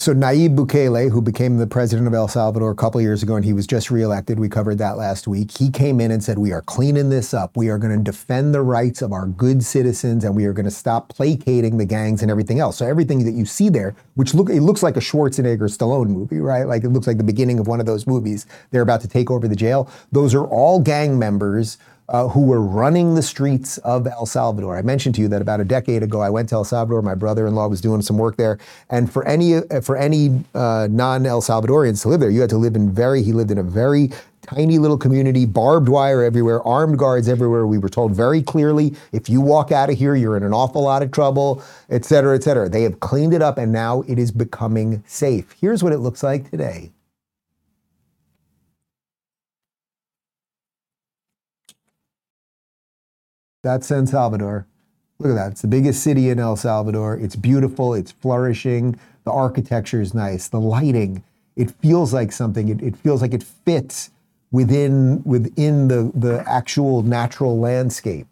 [0.00, 3.44] So Nayib Bukele, who became the president of El Salvador a couple years ago, and
[3.44, 5.58] he was just reelected, we covered that last week.
[5.58, 7.56] He came in and said, "We are cleaning this up.
[7.56, 10.66] We are going to defend the rights of our good citizens, and we are going
[10.66, 14.34] to stop placating the gangs and everything else." So everything that you see there, which
[14.34, 16.68] look it looks like a Schwarzenegger Stallone movie, right?
[16.68, 18.46] Like it looks like the beginning of one of those movies.
[18.70, 19.90] They're about to take over the jail.
[20.12, 21.76] Those are all gang members
[22.08, 24.76] uh, who were running the streets of El Salvador.
[24.76, 27.02] I mentioned to you that about a decade ago, I went to El Salvador.
[27.02, 28.58] My brother-in-law was doing some work there,
[28.90, 32.58] and for any uh, for any uh, non-El Salvadorians to live there, you had to
[32.58, 33.22] live in very.
[33.22, 34.10] He lived in a very
[34.42, 37.66] tiny little community, barbed wire everywhere, armed guards everywhere.
[37.66, 40.82] We were told very clearly, if you walk out of here, you're in an awful
[40.82, 42.66] lot of trouble, et cetera, et cetera.
[42.68, 45.54] They have cleaned it up, and now it is becoming safe.
[45.60, 46.90] Here's what it looks like today.
[53.62, 54.66] That's San Salvador.
[55.18, 55.52] Look at that.
[55.52, 57.16] It's the biggest city in El Salvador.
[57.16, 57.92] It's beautiful.
[57.94, 58.98] It's flourishing.
[59.24, 60.48] The architecture is nice.
[60.48, 61.24] The lighting,
[61.56, 62.68] it feels like something.
[62.68, 64.10] It, it feels like it fits
[64.52, 68.28] within, within the, the actual natural landscape.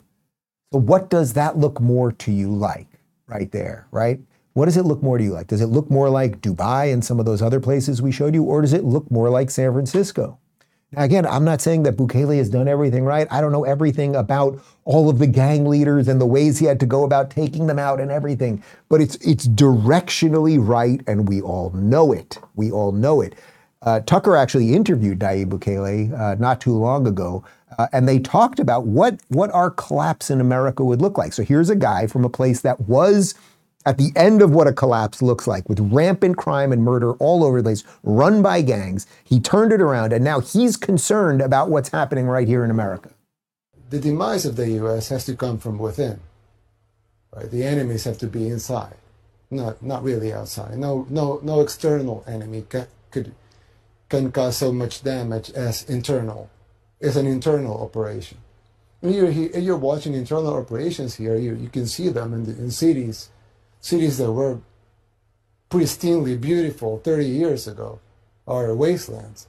[0.73, 2.87] So, what does that look more to you like
[3.27, 4.21] right there, right?
[4.53, 5.49] What does it look more to you like?
[5.49, 8.45] Does it look more like Dubai and some of those other places we showed you,
[8.45, 10.39] or does it look more like San Francisco?
[10.93, 13.27] Now, again, I'm not saying that Bukele has done everything right.
[13.31, 16.79] I don't know everything about all of the gang leaders and the ways he had
[16.81, 21.41] to go about taking them out and everything, but it's it's directionally right, and we
[21.41, 22.39] all know it.
[22.55, 23.35] We all know it.
[23.83, 27.45] Uh, Tucker actually interviewed Nayib Bukele uh, not too long ago,
[27.79, 31.33] uh, and they talked about what what our collapse in America would look like.
[31.33, 33.35] So here's a guy from a place that was
[33.87, 37.45] at the end of what a collapse looks like, with rampant crime and murder all
[37.45, 39.07] over the place, run by gangs.
[39.25, 43.11] He turned it around, and now he's concerned about what's happening right here in America.
[43.91, 45.09] The demise of the U.S.
[45.11, 46.21] has to come from within.
[47.35, 47.51] Right?
[47.51, 48.97] The enemies have to be inside,
[49.51, 50.79] not not really outside.
[50.79, 53.35] No no no external enemy can, could
[54.09, 56.51] can cause so much damage as internal.
[57.01, 58.39] It's an internal operation.
[59.01, 62.71] When you're you're watching internal operations here, you, you can see them in, the, in
[62.71, 63.31] cities
[63.81, 64.61] cities that were
[65.71, 68.01] pristinely beautiful 30 years ago
[68.47, 69.49] are wastelands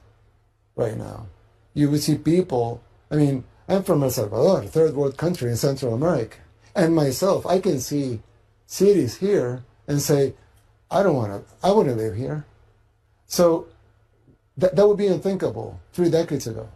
[0.74, 1.26] right now.
[1.74, 5.94] You would see people, I mean, I'm from El Salvador, third world country in Central
[5.94, 6.38] America.
[6.74, 8.20] And myself, I can see
[8.66, 10.34] cities here and say,
[10.90, 12.44] I don't want to, I want to live here.
[13.26, 13.66] So
[14.56, 16.68] that, that would be unthinkable three decades ago.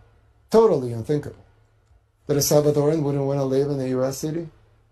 [0.50, 1.44] Totally unthinkable.
[2.26, 4.18] That a Salvadoran wouldn't want to live in a U.S.
[4.18, 4.48] city,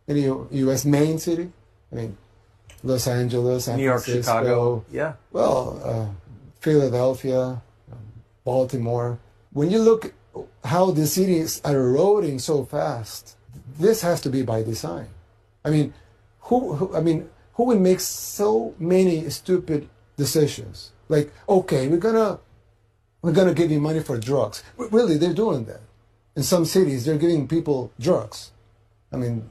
[0.08, 0.84] in a U.S.
[0.84, 1.52] main city.
[1.92, 2.16] I mean,
[2.82, 4.84] Los Angeles, San New York, Francisco, Chicago.
[4.90, 5.14] Yeah.
[5.32, 6.06] Well, uh,
[6.60, 7.62] Philadelphia,
[7.92, 7.98] um,
[8.44, 9.18] Baltimore.
[9.52, 10.14] When you look
[10.64, 13.36] how the cities are eroding so fast,
[13.78, 15.08] this has to be by design.
[15.64, 15.92] I mean,
[16.40, 20.92] who, who I mean, who would make so many stupid decisions?
[21.08, 22.38] Like, okay, we're gonna
[23.22, 24.62] we're gonna give you money for drugs.
[24.76, 25.80] Really, they're doing that.
[26.36, 28.52] In some cities, they're giving people drugs.
[29.12, 29.50] I mean,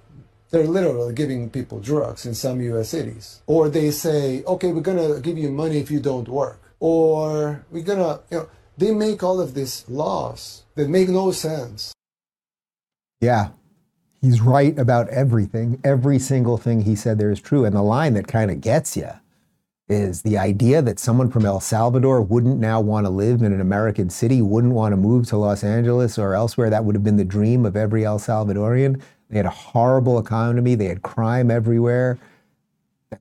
[0.51, 3.41] they're literally giving people drugs in some US cities.
[3.45, 6.61] Or they say, okay, we're going to give you money if you don't work.
[6.79, 11.31] Or we're going to, you know, they make all of these laws that make no
[11.31, 11.93] sense.
[13.21, 13.49] Yeah.
[14.21, 15.79] he's right about everything.
[15.83, 17.65] Every single thing he said there is true.
[17.65, 19.09] And the line that kind of gets you
[19.87, 23.61] is the idea that someone from El Salvador wouldn't now want to live in an
[23.61, 26.69] American city, wouldn't want to move to Los Angeles or elsewhere.
[26.69, 29.01] That would have been the dream of every El Salvadorian.
[29.29, 32.17] They had a horrible economy, they had crime everywhere.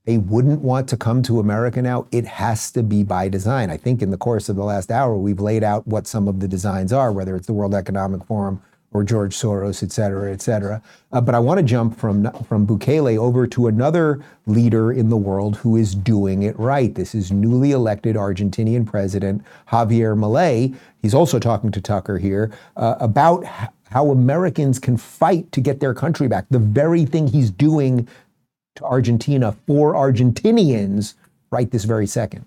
[0.05, 2.07] They wouldn't want to come to America now.
[2.13, 3.71] It has to be by design.
[3.71, 6.41] I think in the course of the last hour, we've laid out what some of
[6.41, 8.61] the designs are, whether it's the World Economic Forum
[8.93, 10.83] or George Soros, et cetera, et cetera.
[11.13, 15.17] Uh, but I want to jump from, from Bukele over to another leader in the
[15.17, 16.95] world who is doing it right.
[16.95, 20.75] This is newly elected Argentinian president Javier Milei.
[21.03, 23.45] He's also talking to Tucker here uh, about
[23.91, 26.47] how Americans can fight to get their country back.
[26.51, 28.09] The very thing he's doing
[28.77, 31.15] to Argentina for Argentinians
[31.51, 32.45] right this very second.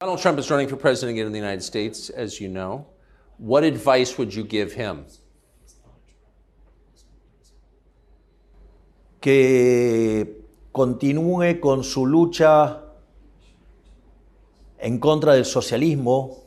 [0.00, 2.86] Donald Trump is running for president again in the United States, as you know.
[3.38, 5.06] What advice would you give him?
[9.24, 12.82] que continúe con su lucha
[14.78, 16.43] en contra del socialismo,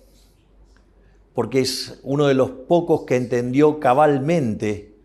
[1.38, 4.96] porque es uno de los pocos que entendió cabalmente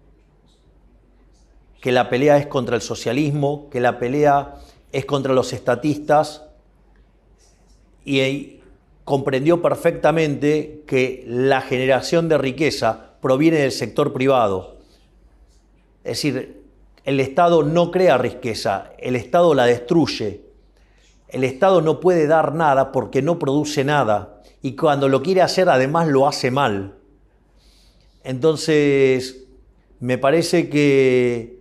[1.78, 4.54] que la pelea es contra el socialismo, que la pelea
[4.92, 6.44] es contra los estatistas,
[8.06, 8.60] y
[9.04, 14.78] comprendió perfectamente que la generación de riqueza proviene del sector privado.
[16.02, 16.62] Es decir,
[17.04, 20.40] el Estado no crea riqueza, el Estado la destruye.
[21.28, 25.68] El Estado no puede dar nada porque no produce nada y cuando lo quiere hacer
[25.68, 26.94] además lo hace mal.
[28.22, 29.44] Entonces,
[29.98, 31.60] me parece que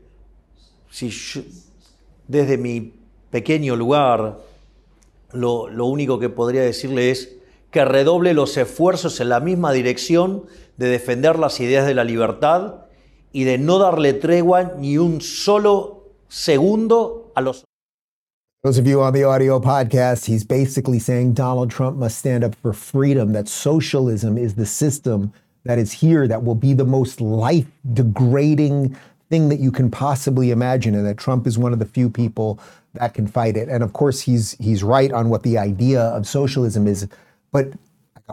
[2.28, 2.94] desde mi
[3.32, 4.40] pequeño lugar,
[5.32, 7.38] lo, lo único que podría decirle es
[7.72, 10.46] que redoble los esfuerzos en la misma dirección
[10.78, 12.86] de defender las ideas de la libertad
[13.32, 17.64] y de no darle tregua ni un solo segundo a los
[18.64, 22.54] Those of you on the audio podcast, he's basically saying Donald Trump must stand up
[22.54, 25.34] for freedom, that socialism is the system
[25.64, 28.96] that is here that will be the most life degrading
[29.32, 32.60] thing that you can possibly imagine, and that Trump is one of the few people
[32.94, 33.68] that can fight it.
[33.68, 37.08] And of course, he's he's right on what the idea of socialism is.
[37.52, 37.70] But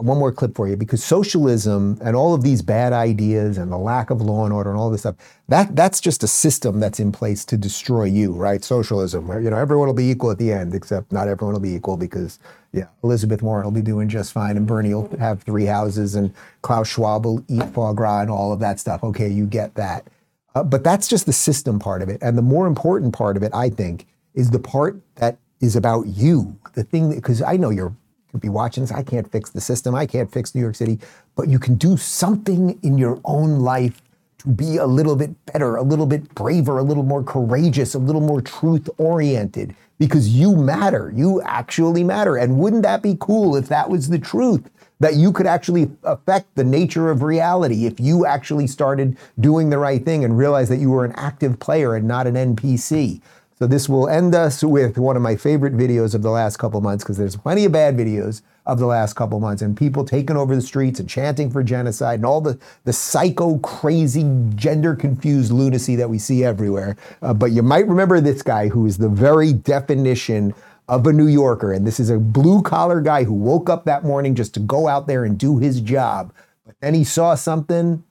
[0.03, 3.77] one more clip for you because socialism and all of these bad ideas and the
[3.77, 5.15] lack of law and order and all this stuff,
[5.47, 8.63] that that's just a system that's in place to destroy you, right?
[8.63, 11.61] Socialism, where you know everyone will be equal at the end, except not everyone will
[11.61, 12.39] be equal because
[12.71, 16.33] yeah, Elizabeth Warren will be doing just fine and Bernie will have three houses and
[16.61, 19.03] Klaus Schwab will eat foie gras and all of that stuff.
[19.03, 20.07] Okay, you get that.
[20.55, 22.19] Uh, but that's just the system part of it.
[22.21, 26.07] And the more important part of it, I think, is the part that is about
[26.07, 26.57] you.
[26.73, 27.95] The thing because I know you're
[28.31, 28.91] could be watching this.
[28.91, 29.95] I can't fix the system.
[29.95, 30.99] I can't fix New York City,
[31.35, 34.01] but you can do something in your own life
[34.39, 37.99] to be a little bit better, a little bit braver, a little more courageous, a
[37.99, 41.11] little more truth oriented because you matter.
[41.13, 42.37] You actually matter.
[42.37, 44.69] And wouldn't that be cool if that was the truth?
[45.01, 49.77] That you could actually affect the nature of reality if you actually started doing the
[49.77, 53.21] right thing and realized that you were an active player and not an NPC.
[53.59, 56.79] So this will end us with one of my favorite videos of the last couple
[56.79, 60.37] months because there's plenty of bad videos of the last couple months and people taking
[60.37, 64.23] over the streets and chanting for genocide and all the, the psycho, crazy,
[64.55, 66.95] gender confused lunacy that we see everywhere.
[67.21, 70.53] Uh, but you might remember this guy who is the very definition
[70.87, 71.73] of a New Yorker.
[71.73, 74.87] And this is a blue collar guy who woke up that morning just to go
[74.87, 76.33] out there and do his job.
[76.65, 78.05] But then he saw something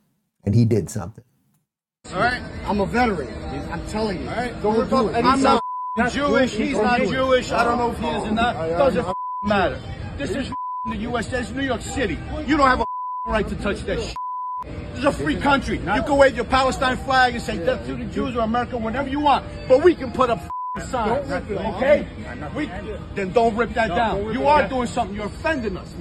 [0.45, 1.25] and he did something.
[2.13, 3.48] All right, I'm a veteran.
[3.71, 4.29] I'm telling you.
[4.29, 5.25] All right, Don't do it.
[5.25, 5.63] I'm not
[6.11, 6.55] Jewish.
[6.55, 7.01] He's not.
[7.01, 7.51] Jewish.
[7.53, 8.55] I don't know if he is or not.
[8.55, 9.07] Doesn't
[9.43, 9.81] matter.
[10.17, 10.53] This is
[10.85, 11.29] the U.S.
[11.29, 12.19] This is New York City.
[12.47, 12.87] You don't have a
[13.27, 14.17] right to touch that shit.
[14.63, 15.79] This is a free country.
[15.79, 19.09] You can wave your Palestine flag and say death to the Jews or America whenever
[19.09, 20.41] you want, but we can put up
[20.81, 21.29] signs.
[21.29, 21.59] Don't rip it.
[21.77, 22.09] Okay?
[22.55, 22.67] We,
[23.15, 24.33] then don't rip that down.
[24.33, 25.17] You are doing something.
[25.17, 25.95] You're offending us.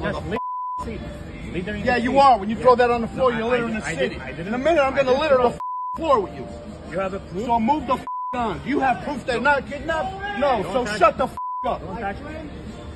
[1.53, 2.38] Yeah, you are.
[2.38, 4.15] When you throw that on the floor, you're littering the city.
[4.38, 5.59] In a minute, I'm going to litter the
[5.95, 6.47] floor with you.
[6.91, 7.45] You have a proof?
[7.45, 8.61] So move the on.
[8.65, 10.39] You have proof they're not kidnapped?
[10.39, 10.63] No.
[10.63, 11.25] Don't So touch shut me.
[11.63, 11.81] the up.
[11.81, 12.49] Don't touch me.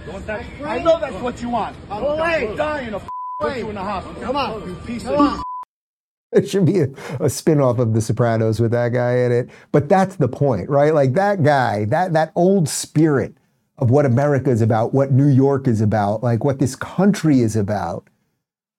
[0.06, 0.64] Don't touch me.
[0.66, 1.76] I know that's what you want.
[1.90, 2.54] I'm Go away.
[2.56, 3.02] dying to
[3.40, 4.22] put you in the hospital.
[4.22, 4.68] Come on.
[4.68, 5.44] you piece Come of on.
[6.34, 6.88] It should be a,
[7.20, 9.50] a spin-off of The Sopranos with that guy in it.
[9.74, 10.94] But that's the point, right?
[10.94, 13.34] Like that guy, that that old spirit
[13.78, 17.56] of what America is about, what New York is about, like what this country is
[17.58, 18.08] about.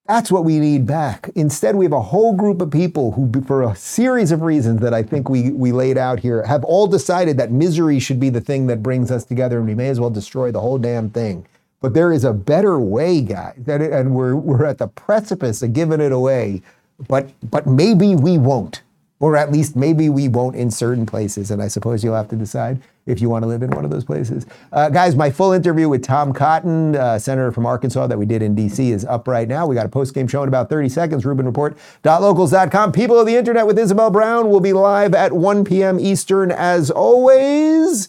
[0.08, 1.30] That's what we need back.
[1.36, 4.92] Instead, we have a whole group of people who, for a series of reasons that
[4.92, 8.40] I think we, we laid out here, have all decided that misery should be the
[8.40, 11.46] thing that brings us together and we may as well destroy the whole damn thing.
[11.80, 16.00] But there is a better way, guys, and we're, we're at the precipice of giving
[16.00, 16.62] it away.
[17.06, 18.82] But, but maybe we won't.
[19.22, 21.52] Or at least maybe we won't in certain places.
[21.52, 23.90] And I suppose you'll have to decide if you want to live in one of
[23.90, 24.46] those places.
[24.72, 28.42] Uh, guys, my full interview with Tom Cotton, uh, senator from Arkansas, that we did
[28.42, 29.64] in D.C., is up right now.
[29.64, 31.22] We got a post game show in about 30 seconds.
[31.22, 32.90] RubinReport.locals.com.
[32.90, 36.00] People of the internet with Isabel Brown will be live at 1 p.m.
[36.00, 38.08] Eastern as always.